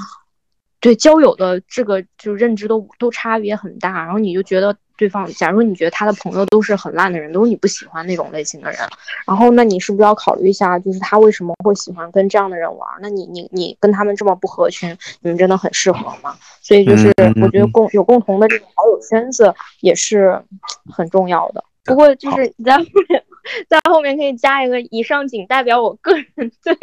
[0.79, 4.75] 对交友的这个就认知都都差别很大，然后你就觉得。
[4.97, 8.79] 对方，假如你觉得他的朋友都是很烂的人，都是你不喜欢那种类型的人，
[9.27, 12.89] 然后那你是不是要考虑一下，就是他为什么会喜欢跟这样的人玩？
[13.01, 14.89] 那你你你跟他们这么不合群，
[15.21, 16.35] 你们真的很适合吗？
[16.61, 20.41] 所以就是我觉得共有共同的这个好友圈子也是
[20.89, 21.63] 很重要的。
[21.83, 23.23] 不过就是你在后面
[23.67, 26.77] 在后面可以加一个，以上仅代表我个人对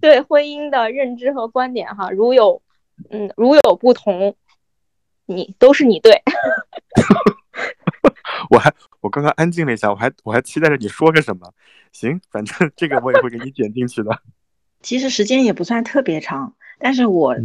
[0.00, 2.60] 对婚姻的认知和观点哈，如有
[3.08, 4.36] 嗯如有不同。
[5.30, 6.22] 你都是你对，
[8.50, 11.52] 我还我刚刚安静了一下，我还我还期待着你说个什么。
[11.92, 14.10] 行，反正这个我也会给你剪进去的。
[14.82, 16.54] 其实时间也不算特别长。
[16.82, 17.36] 但是我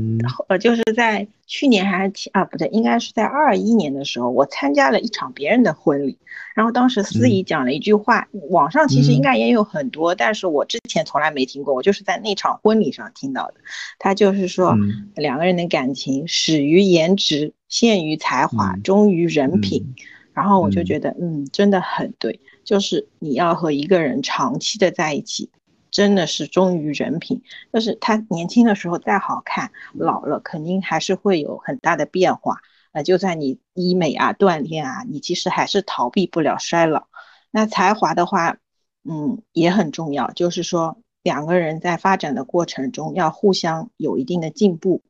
[0.47, 6.17] 呃，就是在去年还是前啊，不对，应该是在二一年的时候，我参加了一场别人的婚礼，
[6.55, 13.55] 然后当时司仪讲了一句话，网上其实应该也有很多，但是我之前从来没听过，我就是在那场婚礼上听到的。
[13.99, 14.73] 他就是说，
[15.15, 19.95] 两个人的感情始于颜值，陷于才华，忠于人品。
[20.33, 25.49] 然后我就觉得，嗯，真的很对，就是你要和一个人长期的在一起。
[25.91, 27.41] 真的是忠于人品，
[27.73, 32.59] 就是他年轻的时候再好看，老了肯定还是会有很大的变化。
[32.93, 37.07] 呃，就算你医美啊、锻炼啊，你其实还是逃避不了衰老。
[37.51, 38.57] 那才华的话，
[39.03, 45.01] 嗯，也很重要，就是说两个人在发展的过程中要互相有一定的进步，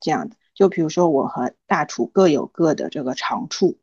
[0.00, 0.36] 这样的。
[0.54, 3.78] 就比如说我和大厨各有各的这个长处，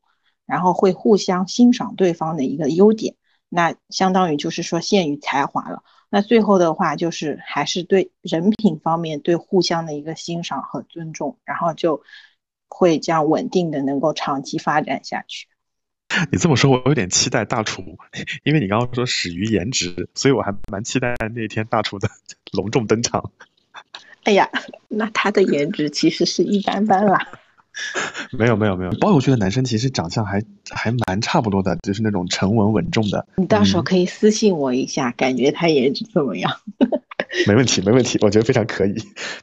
[0.45, 3.15] 然后会互相欣赏对方的一个优点，
[3.49, 5.83] 那相当于就是说限于才华了。
[6.09, 12.03] 那最后的话就是还是对人品方面对互相的一个欣赏和尊重，然后就
[12.67, 15.47] 会这样稳定的能够长期发展下去。
[16.29, 17.81] 你这么说，我有点期待大厨，
[18.43, 22.09] 因为你刚刚说始于颜值，所以我还蛮期待那天大厨的
[22.51, 23.31] 隆重登场。
[24.23, 24.49] 哎呀，
[24.87, 27.19] 那他的颜值其实是一般般啦。
[28.37, 33.25] 没有没有没有，包邮区的男生其实长相还还蛮差不多的，就是那种沉稳稳重的。
[33.37, 36.51] 你到时候可以私信我一下，感觉他颜值怎么样？
[37.47, 38.93] 没问题没问题，我觉得非常可以。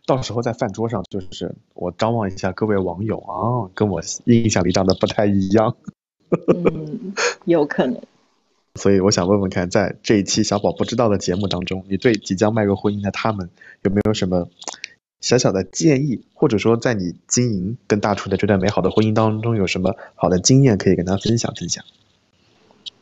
[0.05, 5.75] 到时候在饭桌上，就是我张望一下各位网友啊，跟我印象里长得不太一样。
[6.55, 7.15] 嗯，
[7.47, 7.99] 有可能。
[8.79, 13.51] 所以我想问问看，在这一期小宝不知道的节目当中，你对即将迈入婚姻的他们
[13.83, 14.49] 有没有什么？
[15.21, 21.85] 小小的建议，或者说在你经营跟大厨的这段美好的婚姻当中，有什么好的经验可以跟他分享分享？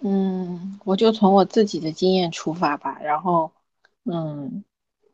[0.01, 3.53] 嗯，我就从我自己的经验出发吧，然后，
[4.07, 4.65] 嗯，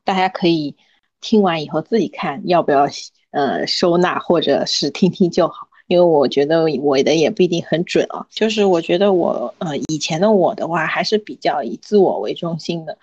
[0.04, 0.76] 大家可以
[1.20, 2.86] 听完以后自己看要不要
[3.32, 8.26] 呃收纳，或者是听听就好，因为我觉得我的也不一定很准啊。
[8.30, 12.96] 就是我觉得我呃以前的我的话还是比较以自我为中心的。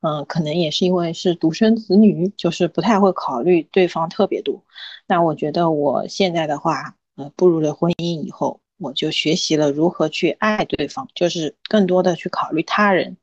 [0.00, 4.60] 嗯，可能也是因为是独生子女，就是不太会考虑对方特别多。
[5.06, 13.16] 那我觉得我现在的话，呃，步入了婚姻以后，我就学习了如何去爱对方，就是更多的去考虑他人。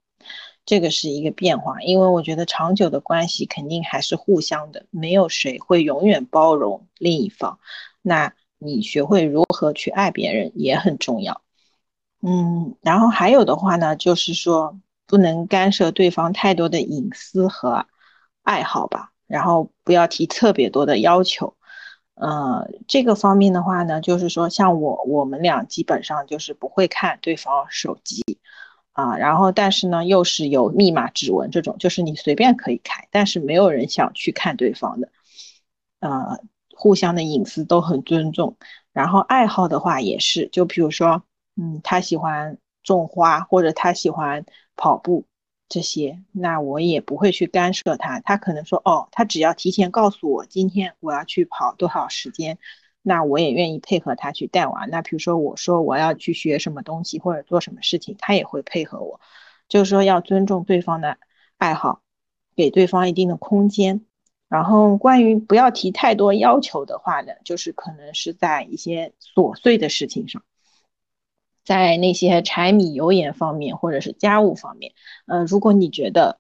[0.66, 7.60] 这个是一个变化，因为我觉得长久的关系肯定还是互相的，没有谁会永远包容另一方。
[8.02, 11.42] 那你学会如何去爱别人也很重要。
[12.22, 17.88] 嗯，然后还有的话呢，就是说不能干涉对方太多的隐私和
[18.44, 21.56] 爱好吧，然后不要提特别多的要求。
[22.16, 28.24] 呃，这个方面的话呢，就是说像我我们俩基本上就是不会看对方手机。
[28.92, 35.10] 啊，然后但是呢，又是有密码指纹这种，就是你随便可以开，但是没有人想去看对方的，
[36.02, 36.38] 呃，
[36.80, 38.56] 互相的隐私都很尊重。
[38.94, 41.24] 然后爱好的话也是，就比如说，
[41.58, 44.46] 嗯，他喜欢种花或者他喜欢
[44.78, 45.26] 跑步
[45.68, 48.22] 这些，那我也不会去干涉他。
[48.22, 52.58] 他可能说，哦，他只要提前告诉我今天我要去跑多少时间。
[53.02, 54.86] 那我也愿意配合他去带娃。
[54.86, 59.20] 那比如说，我说我要去学什么东西或者做什么事情，他也会配合我。
[59.68, 61.18] 就是说，要尊重对方的
[61.58, 62.02] 爱好，
[62.56, 64.06] 给对方一定的空间。
[64.50, 70.44] 然后，关于不要提太多要求的话呢，就是可能是在一些琐碎的事情上，
[71.64, 74.94] 在那些柴米油盐方面或者是家务方面，
[75.28, 76.40] 呃，如果你觉得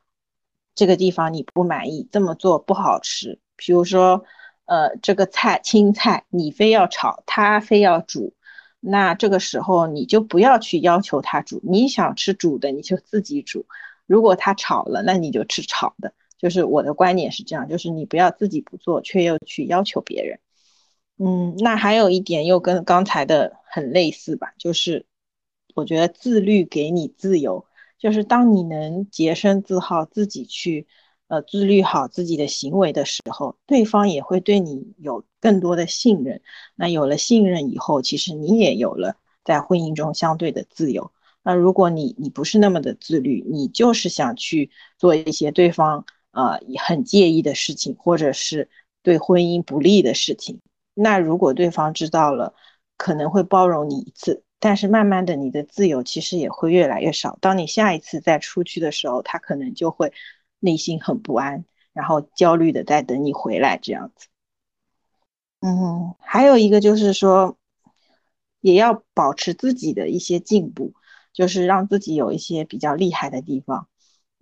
[0.76, 4.26] 这个地方你不满意，这么做不好吃，比如说。
[4.72, 8.36] 呃，这个菜青菜你非要炒，他非要煮，
[8.80, 13.66] 那这个时候你就不要去要求他煮，你想吃煮的你就自己煮。
[14.05, 16.14] 如果他炒了，那你就吃炒的。
[16.40, 20.40] 就是我的观点是这样，就是你不要自己不做，却又去要求别人。
[21.20, 25.06] 嗯，那还有一点又跟刚才的很类似吧，就是
[25.76, 27.66] 我觉得自律给你自由，
[28.00, 30.88] 就是当你能洁身自好，自己去。
[31.30, 36.42] 呃，自律好自己的行为的时候，对方也会对你有更多的信任。
[36.74, 41.12] 那有了信任以后，其实你也有了在婚姻中相对的自由。
[41.44, 46.08] 那如果你你不是那么的自律，你就是想去做一些对方
[46.44, 48.70] 呃很介意的事情，或者是
[49.04, 50.62] 对婚姻不利的事情，
[50.94, 52.54] 那如果对方知道了，
[52.98, 57.38] 可能会包容你一次，但是慢慢的你的自由其实也会越来越少。
[57.42, 60.14] 当你下一次再出去的时候，他可能就会。
[60.62, 61.64] 内心很不安，
[61.94, 64.28] 然后焦虑的在等你回来这样子。
[65.62, 67.58] 嗯，还有一个就是说，
[68.60, 70.92] 也要保持自己的一些进步，
[71.32, 73.88] 就是让自己有一些比较厉害的地方。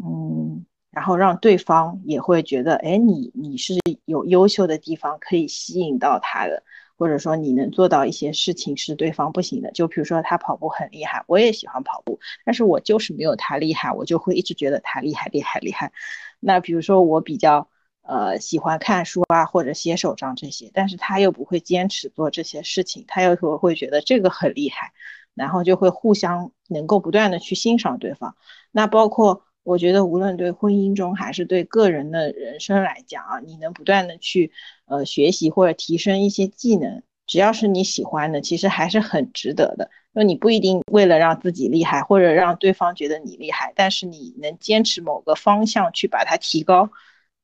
[0.03, 3.73] 嗯，然后让对方也会觉得，哎，你你是
[4.05, 6.63] 有优秀的地方可以吸引到他的。
[6.99, 15.91] 或者说你能做到一些事情是对方不行的，就比如说他跑步很厉害，我也喜欢跑步，但是我就是没有他厉害，我就会一直觉得他厉害厉害厉害。
[16.39, 17.69] 那比如说我比较
[18.01, 24.91] 呃喜欢看书啊或者写手账这些，但是他又不会坚持做这些事情，他又会会觉得这个很厉害，
[25.35, 28.35] 然后就会互相能够不断的去欣赏对方。
[28.71, 29.43] 那包括。
[29.67, 34.49] 我觉得无论对婚姻中还是对个人的人生来讲啊，你能不断的去
[34.85, 39.91] 呃学习或者提升一些技能，只要是你喜欢的，其实还是很值得的。
[40.13, 46.89] 那你不一定为了让自己厉害或者让对方觉得你厉害，但是你能坚持某个方向去把它提高，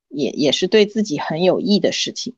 [0.07, 2.35] 也也是对自己很有益的事情。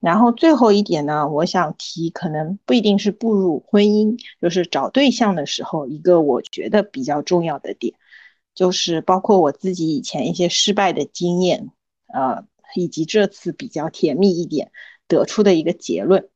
[0.00, 7.94] 然后最后一点呢，我想提，可能不一定是步入婚姻，就是找对象的时候，一个我觉得比较重要的点。
[8.56, 11.70] 就是包括我自己以前一些失败的经验，
[12.12, 12.44] 呃，
[12.74, 14.72] 以及这次比较甜蜜一点
[15.06, 16.28] 得出的一个结论，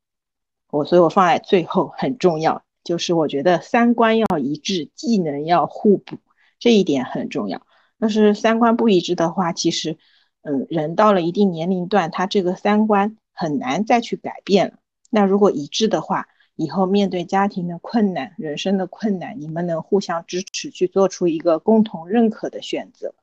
[0.69, 6.17] 我所以我放在最后很重要，就是我觉得三观要一致，技能要互补，
[6.59, 7.65] 这一点很重要。
[7.99, 9.97] 但是三观不一致的话，其实，
[10.43, 14.75] 嗯，人到了一定年龄段，他这个三观很难再去改变了。
[15.09, 23.13] 那如果一致的话，以后面对家庭的困难、人生的困难，你们能互相支持，去做出一个共同认可的选择。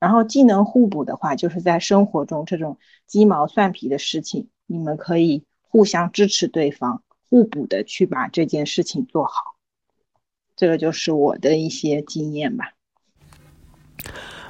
[0.00, 9.54] 然后技能互补的话，就是在生活中这种鸡毛蒜皮的事情，你们可以互相支持对方，互补的去把这件事情做好。
[10.56, 12.72] 这个就是我的一些经验吧。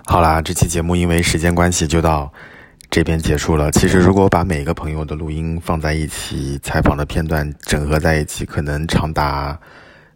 [0.06, 2.32] 好啦，这期节目因为时间关系就到。
[2.92, 3.70] 这边结束了。
[3.70, 9.58] 其实，如果把每个朋友的录音放在一起，采访的片段整合在一起，可能长达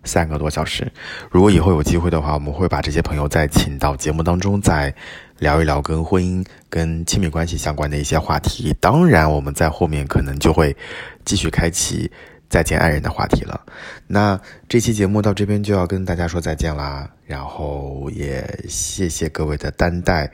[0.05, 0.87] 三个多小时。
[1.31, 4.95] 如果以后有机会的话，我们会把这些朋友再请到节目当中，再
[5.39, 8.77] 聊一聊跟婚姻、跟亲密关系相关的一些话题。
[8.79, 10.77] 当然，我们在后面可能就会
[11.25, 12.11] 继续开启
[12.51, 13.59] 再见爱人的话题了。
[14.07, 14.39] 那
[14.69, 20.31] 这期节目到这边就要跟大家说再见啦，然后也谢谢各位的担待。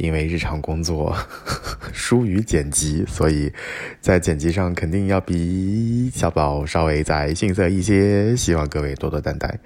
[0.00, 1.14] 因为日常工作
[1.92, 3.52] 疏于剪辑，所以
[4.00, 9.58] 在剪辑上肯定要比小宝稍微再逊色一些，希望各位多多担待。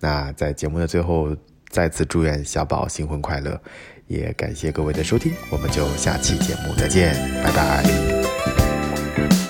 [0.00, 1.34] 那在节目的最后，
[1.68, 3.60] 再次祝愿小宝新婚快乐，
[4.08, 7.14] 也感谢各位的收听，我们就下期节目再见，
[7.44, 9.45] 拜拜。